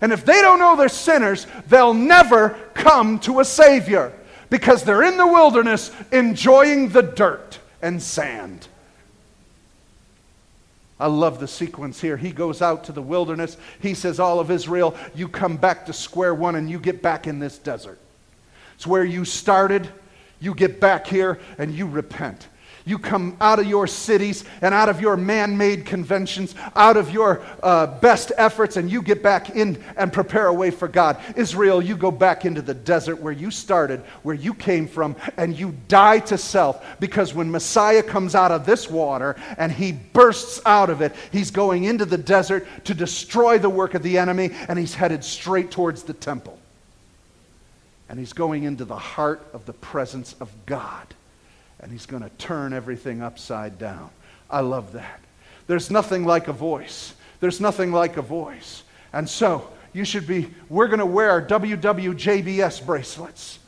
And 0.00 0.12
if 0.12 0.24
they 0.24 0.40
don't 0.40 0.60
know 0.60 0.76
they're 0.76 0.88
sinners, 0.88 1.48
they'll 1.66 1.92
never 1.92 2.50
come 2.74 3.18
to 3.20 3.40
a 3.40 3.44
Savior 3.44 4.12
because 4.48 4.84
they're 4.84 5.02
in 5.02 5.16
the 5.16 5.26
wilderness 5.26 5.90
enjoying 6.12 6.90
the 6.90 7.02
dirt 7.02 7.58
and 7.82 8.00
sand. 8.00 8.68
I 11.00 11.08
love 11.08 11.40
the 11.40 11.48
sequence 11.48 12.00
here. 12.00 12.16
He 12.16 12.30
goes 12.30 12.62
out 12.62 12.84
to 12.84 12.92
the 12.92 13.02
wilderness. 13.02 13.56
He 13.80 13.94
says, 13.94 14.20
All 14.20 14.38
of 14.38 14.52
Israel, 14.52 14.96
you 15.16 15.26
come 15.26 15.56
back 15.56 15.86
to 15.86 15.92
square 15.92 16.34
one 16.34 16.54
and 16.54 16.70
you 16.70 16.78
get 16.78 17.02
back 17.02 17.26
in 17.26 17.40
this 17.40 17.58
desert. 17.58 17.98
It's 18.78 18.86
where 18.86 19.04
you 19.04 19.24
started. 19.24 19.88
You 20.38 20.54
get 20.54 20.78
back 20.78 21.08
here 21.08 21.40
and 21.58 21.74
you 21.74 21.88
repent. 21.88 22.46
You 22.84 22.96
come 22.96 23.36
out 23.40 23.58
of 23.58 23.66
your 23.66 23.88
cities 23.88 24.44
and 24.62 24.72
out 24.72 24.88
of 24.88 25.00
your 25.00 25.16
man 25.16 25.56
made 25.56 25.84
conventions, 25.84 26.54
out 26.76 26.96
of 26.96 27.10
your 27.10 27.42
uh, 27.60 27.98
best 27.98 28.30
efforts, 28.38 28.76
and 28.76 28.88
you 28.88 29.02
get 29.02 29.20
back 29.20 29.50
in 29.50 29.82
and 29.96 30.12
prepare 30.12 30.46
a 30.46 30.54
way 30.54 30.70
for 30.70 30.86
God. 30.86 31.20
Israel, 31.34 31.82
you 31.82 31.96
go 31.96 32.12
back 32.12 32.44
into 32.44 32.62
the 32.62 32.72
desert 32.72 33.16
where 33.16 33.32
you 33.32 33.50
started, 33.50 33.98
where 34.22 34.36
you 34.36 34.54
came 34.54 34.86
from, 34.86 35.16
and 35.36 35.58
you 35.58 35.74
die 35.88 36.20
to 36.20 36.38
self. 36.38 37.00
Because 37.00 37.34
when 37.34 37.50
Messiah 37.50 38.04
comes 38.04 38.36
out 38.36 38.52
of 38.52 38.64
this 38.64 38.88
water 38.88 39.34
and 39.56 39.72
he 39.72 39.90
bursts 39.90 40.60
out 40.64 40.88
of 40.88 41.00
it, 41.00 41.16
he's 41.32 41.50
going 41.50 41.82
into 41.82 42.04
the 42.04 42.16
desert 42.16 42.64
to 42.84 42.94
destroy 42.94 43.58
the 43.58 43.68
work 43.68 43.94
of 43.94 44.04
the 44.04 44.18
enemy, 44.18 44.52
and 44.68 44.78
he's 44.78 44.94
headed 44.94 45.24
straight 45.24 45.72
towards 45.72 46.04
the 46.04 46.14
temple 46.14 46.57
and 48.08 48.18
he's 48.18 48.32
going 48.32 48.64
into 48.64 48.84
the 48.84 48.96
heart 48.96 49.46
of 49.52 49.66
the 49.66 49.72
presence 49.72 50.34
of 50.40 50.50
God. 50.66 51.06
And 51.80 51.92
he's 51.92 52.06
going 52.06 52.22
to 52.22 52.30
turn 52.30 52.72
everything 52.72 53.22
upside 53.22 53.78
down. 53.78 54.10
I 54.50 54.60
love 54.60 54.92
that. 54.92 55.20
There's 55.66 55.90
nothing 55.90 56.24
like 56.24 56.48
a 56.48 56.52
voice. 56.52 57.14
There's 57.40 57.60
nothing 57.60 57.92
like 57.92 58.16
a 58.16 58.22
voice. 58.22 58.82
And 59.12 59.28
so, 59.28 59.68
you 59.92 60.04
should 60.04 60.26
be, 60.26 60.50
we're 60.68 60.88
going 60.88 60.98
to 60.98 61.06
wear 61.06 61.40
WWJBS 61.42 62.84
bracelets. 62.84 63.58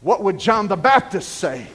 What 0.00 0.22
would 0.22 0.38
John 0.38 0.68
the 0.68 0.76
Baptist 0.76 1.28
say? 1.28 1.66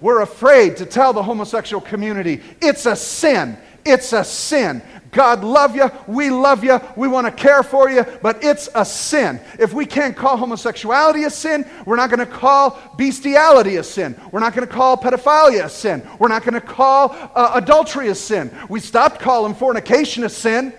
We're 0.00 0.22
afraid 0.22 0.78
to 0.78 0.86
tell 0.86 1.12
the 1.12 1.22
homosexual 1.22 1.80
community 1.80 2.40
it's 2.60 2.86
a 2.86 2.96
sin. 2.96 3.56
It's 3.84 4.12
a 4.12 4.24
sin. 4.24 4.82
God 5.12 5.44
love 5.44 5.76
you, 5.76 5.90
we 6.06 6.30
love 6.30 6.64
you, 6.64 6.80
we 6.96 7.06
want 7.06 7.26
to 7.26 7.30
care 7.30 7.62
for 7.62 7.90
you, 7.90 8.02
but 8.22 8.42
it's 8.42 8.70
a 8.74 8.82
sin. 8.82 9.40
If 9.58 9.74
we 9.74 9.84
can't 9.84 10.16
call 10.16 10.38
homosexuality 10.38 11.24
a 11.24 11.30
sin, 11.30 11.68
we're 11.84 11.96
not 11.96 12.08
going 12.08 12.20
to 12.20 12.26
call 12.26 12.78
bestiality 12.96 13.76
a 13.76 13.84
sin. 13.84 14.18
We're 14.32 14.40
not 14.40 14.54
going 14.54 14.66
to 14.66 14.72
call 14.72 14.96
pedophilia 14.96 15.66
a 15.66 15.68
sin. 15.68 16.02
We're 16.18 16.28
not 16.28 16.44
going 16.44 16.54
to 16.54 16.62
call 16.62 17.14
uh, 17.34 17.52
adultery 17.54 18.08
a 18.08 18.14
sin. 18.14 18.50
We 18.70 18.80
stopped 18.80 19.20
calling 19.20 19.54
fornication 19.54 20.24
a 20.24 20.30
sin. 20.30 20.72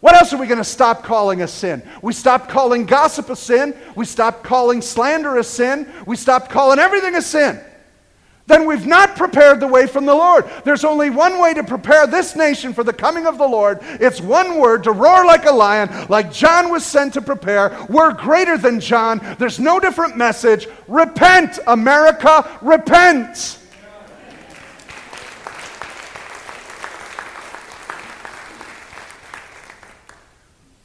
What 0.00 0.14
else 0.14 0.32
are 0.32 0.38
we 0.38 0.46
going 0.46 0.56
to 0.56 0.64
stop 0.64 1.04
calling 1.04 1.42
a 1.42 1.48
sin? 1.48 1.82
We 2.00 2.14
stopped 2.14 2.48
calling 2.48 2.86
gossip 2.86 3.28
a 3.28 3.36
sin. 3.36 3.76
We 3.94 4.06
stopped 4.06 4.44
calling 4.44 4.80
slander 4.80 5.36
a 5.36 5.44
sin. 5.44 5.92
We 6.06 6.16
stopped 6.16 6.50
calling 6.50 6.78
everything 6.78 7.14
a 7.14 7.22
sin 7.22 7.60
then 8.46 8.64
we've 8.64 8.86
not 8.86 9.16
prepared 9.16 9.58
the 9.58 9.66
way 9.66 9.86
from 9.86 10.06
the 10.06 10.14
Lord. 10.14 10.48
There's 10.64 10.84
only 10.84 11.10
one 11.10 11.40
way 11.40 11.52
to 11.54 11.64
prepare 11.64 12.06
this 12.06 12.36
nation 12.36 12.72
for 12.72 12.84
the 12.84 12.92
coming 12.92 13.26
of 13.26 13.38
the 13.38 13.46
Lord. 13.46 13.80
It's 13.82 14.20
one 14.20 14.58
word 14.58 14.84
to 14.84 14.92
roar 14.92 15.24
like 15.26 15.46
a 15.46 15.52
lion, 15.52 15.90
like 16.08 16.32
John 16.32 16.70
was 16.70 16.84
sent 16.84 17.14
to 17.14 17.20
prepare. 17.20 17.76
We're 17.88 18.12
greater 18.12 18.56
than 18.56 18.78
John. 18.78 19.20
There's 19.38 19.58
no 19.58 19.80
different 19.80 20.16
message. 20.16 20.68
Repent, 20.86 21.58
America, 21.66 22.48
repent. 22.62 23.58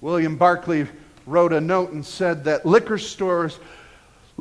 William 0.02 0.36
Barclay 0.36 0.88
wrote 1.28 1.54
a 1.54 1.62
note 1.62 1.92
and 1.92 2.04
said 2.04 2.44
that 2.46 2.66
liquor 2.66 2.98
stores 2.98 3.60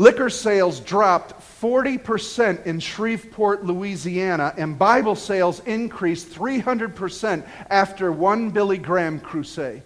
Liquor 0.01 0.31
sales 0.31 0.81
dropped 0.81 1.35
40% 1.61 2.65
in 2.65 2.81
Shreveport, 2.81 3.67
Louisiana, 3.67 4.55
and 4.57 4.79
Bible 4.79 5.15
sales 5.15 5.61
increased 5.67 6.31
300% 6.31 7.47
after 7.69 8.11
one 8.11 8.49
Billy 8.49 8.79
Graham 8.79 9.21
crusade. 9.21 9.83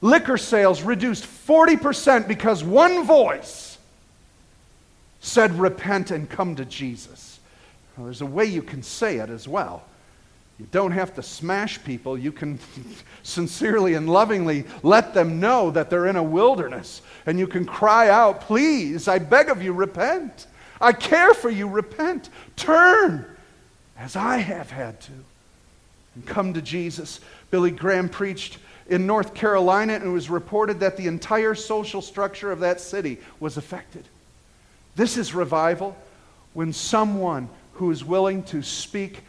Liquor 0.00 0.38
sales 0.38 0.82
reduced 0.82 1.24
40% 1.24 2.28
because 2.28 2.62
one 2.62 3.04
voice 3.04 3.76
said, 5.18 5.58
Repent 5.58 6.12
and 6.12 6.30
come 6.30 6.54
to 6.54 6.64
Jesus. 6.64 7.40
Well, 7.96 8.04
there's 8.04 8.20
a 8.20 8.26
way 8.26 8.44
you 8.44 8.62
can 8.62 8.84
say 8.84 9.16
it 9.16 9.30
as 9.30 9.48
well. 9.48 9.82
You 10.58 10.66
don't 10.72 10.90
have 10.90 11.14
to 11.14 11.22
smash 11.22 11.82
people. 11.84 12.18
You 12.18 12.32
can 12.32 12.58
sincerely 13.22 13.94
and 13.94 14.08
lovingly 14.08 14.64
let 14.82 15.14
them 15.14 15.38
know 15.38 15.70
that 15.70 15.88
they're 15.88 16.06
in 16.06 16.16
a 16.16 16.22
wilderness. 16.22 17.00
And 17.26 17.38
you 17.38 17.46
can 17.46 17.64
cry 17.64 18.08
out, 18.10 18.40
Please, 18.42 19.06
I 19.06 19.18
beg 19.18 19.48
of 19.48 19.62
you, 19.62 19.72
repent. 19.72 20.46
I 20.80 20.92
care 20.92 21.34
for 21.34 21.50
you, 21.50 21.68
repent. 21.68 22.30
Turn, 22.56 23.24
as 23.96 24.16
I 24.16 24.38
have 24.38 24.70
had 24.70 25.00
to, 25.02 25.12
and 26.14 26.26
come 26.26 26.54
to 26.54 26.62
Jesus. 26.62 27.20
Billy 27.50 27.70
Graham 27.70 28.08
preached 28.08 28.58
in 28.88 29.06
North 29.06 29.34
Carolina, 29.34 29.94
and 29.94 30.04
it 30.04 30.08
was 30.08 30.30
reported 30.30 30.80
that 30.80 30.96
the 30.96 31.06
entire 31.06 31.54
social 31.54 32.02
structure 32.02 32.50
of 32.50 32.60
that 32.60 32.80
city 32.80 33.18
was 33.38 33.56
affected. 33.56 34.04
This 34.96 35.16
is 35.16 35.34
revival 35.34 35.96
when 36.54 36.72
someone 36.72 37.48
who 37.74 37.90
is 37.90 38.04
willing 38.04 38.42
to 38.44 38.62
speak 38.62 39.22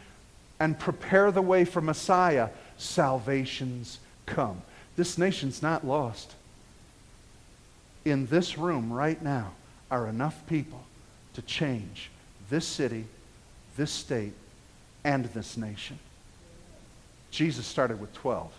and 0.60 0.78
prepare 0.78 1.32
the 1.32 1.42
way 1.42 1.64
for 1.64 1.80
Messiah, 1.80 2.50
salvations 2.76 3.98
come. 4.26 4.60
This 4.94 5.16
nation's 5.16 5.62
not 5.62 5.86
lost. 5.86 6.34
In 8.04 8.26
this 8.26 8.58
room 8.58 8.92
right 8.92 9.20
now 9.20 9.52
are 9.90 10.06
enough 10.06 10.46
people 10.46 10.84
to 11.34 11.42
change 11.42 12.10
this 12.50 12.66
city, 12.66 13.06
this 13.76 13.90
state, 13.90 14.34
and 15.02 15.24
this 15.26 15.56
nation. 15.56 15.98
Jesus 17.30 17.66
started 17.66 17.98
with 17.98 18.12
12. 18.12 18.52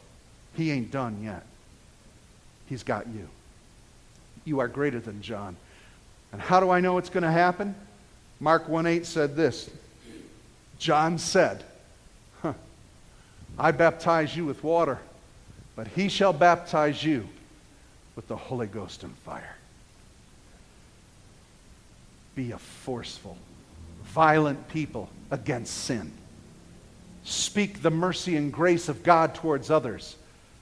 He 0.55 0.71
ain't 0.71 0.91
done 0.91 1.21
yet. 1.23 1.43
He's 2.67 2.83
got 2.83 3.07
you. 3.07 3.27
You 4.43 4.59
are 4.59 4.67
greater 4.67 4.99
than 4.99 5.21
John. 5.21 5.55
And 6.31 6.41
how 6.41 6.59
do 6.59 6.71
I 6.71 6.79
know 6.79 6.97
it's 6.97 7.09
going 7.09 7.23
to 7.23 7.31
happen? 7.31 7.75
Mark 8.39 8.67
1 8.67 8.87
8 8.87 9.05
said 9.05 9.35
this 9.35 9.69
John 10.79 11.19
said, 11.19 11.63
I 13.57 13.71
baptize 13.71 14.35
you 14.35 14.45
with 14.45 14.63
water, 14.63 14.99
but 15.75 15.87
he 15.87 16.09
shall 16.09 16.33
baptize 16.33 17.03
you 17.03 17.27
with 18.15 18.27
the 18.27 18.35
Holy 18.35 18.67
Ghost 18.67 19.03
and 19.03 19.15
fire. 19.19 19.55
Be 22.35 22.51
a 22.51 22.57
forceful, 22.57 23.37
violent 24.03 24.67
people 24.69 25.09
against 25.29 25.73
sin. 25.73 26.11
Speak 27.23 27.81
the 27.81 27.91
mercy 27.91 28.35
and 28.35 28.51
grace 28.51 28.89
of 28.89 29.03
God 29.03 29.35
towards 29.35 29.69
others, 29.69 30.15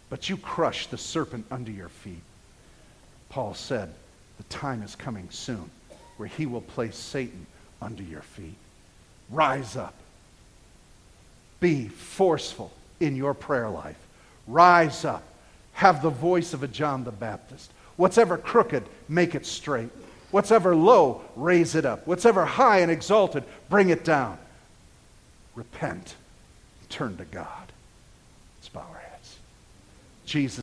but 0.10 0.30
you 0.30 0.38
crush 0.38 0.88
the 0.88 0.98
serpent 0.98 1.46
under 1.52 1.72
your 1.72 1.90
feet. 1.90 2.22
Paul 3.30 3.54
said, 3.54 3.94
The 4.38 4.44
time 4.44 4.82
is 4.82 4.96
coming 4.96 5.30
soon 5.30 5.70
where 6.18 6.28
he 6.28 6.46
will 6.46 6.62
place 6.62 6.98
Satan 6.98 7.46
under 7.82 8.04
your 8.04 8.24
feet. 8.24 8.58
Rise 9.30 9.78
up. 9.78 9.94
Be 11.60 11.88
forceful 11.88 12.72
in 13.00 13.16
your 13.16 13.34
prayer 13.34 13.70
life. 13.70 13.98
Rise 14.48 15.06
up. 15.06 15.24
Have 15.74 16.02
the 16.02 16.10
voice 16.10 16.54
of 16.54 16.64
a 16.64 16.68
John 16.68 17.04
the 17.04 17.12
Baptist. 17.12 17.72
What's 17.96 18.18
ever 18.18 18.38
crooked, 18.38 18.84
make 19.08 19.36
it 19.36 19.46
straight. 19.46 19.90
What's 20.32 20.52
ever 20.52 20.76
low, 20.76 21.22
raise 21.36 21.76
it 21.76 21.86
up. 21.86 22.06
What's 22.06 22.26
ever 22.26 22.46
high 22.46 22.80
and 22.80 22.92
exalted, 22.92 23.44
bring 23.70 23.90
it 23.90 24.06
down. 24.06 24.38
Repent. 25.56 26.16
Turn 26.90 27.18
to 27.18 27.26
God. 27.26 27.72
Let's 28.58 28.70
bow 28.70 28.86
our 28.92 29.00
heads. 29.00 29.38
Jesus. 30.26 30.58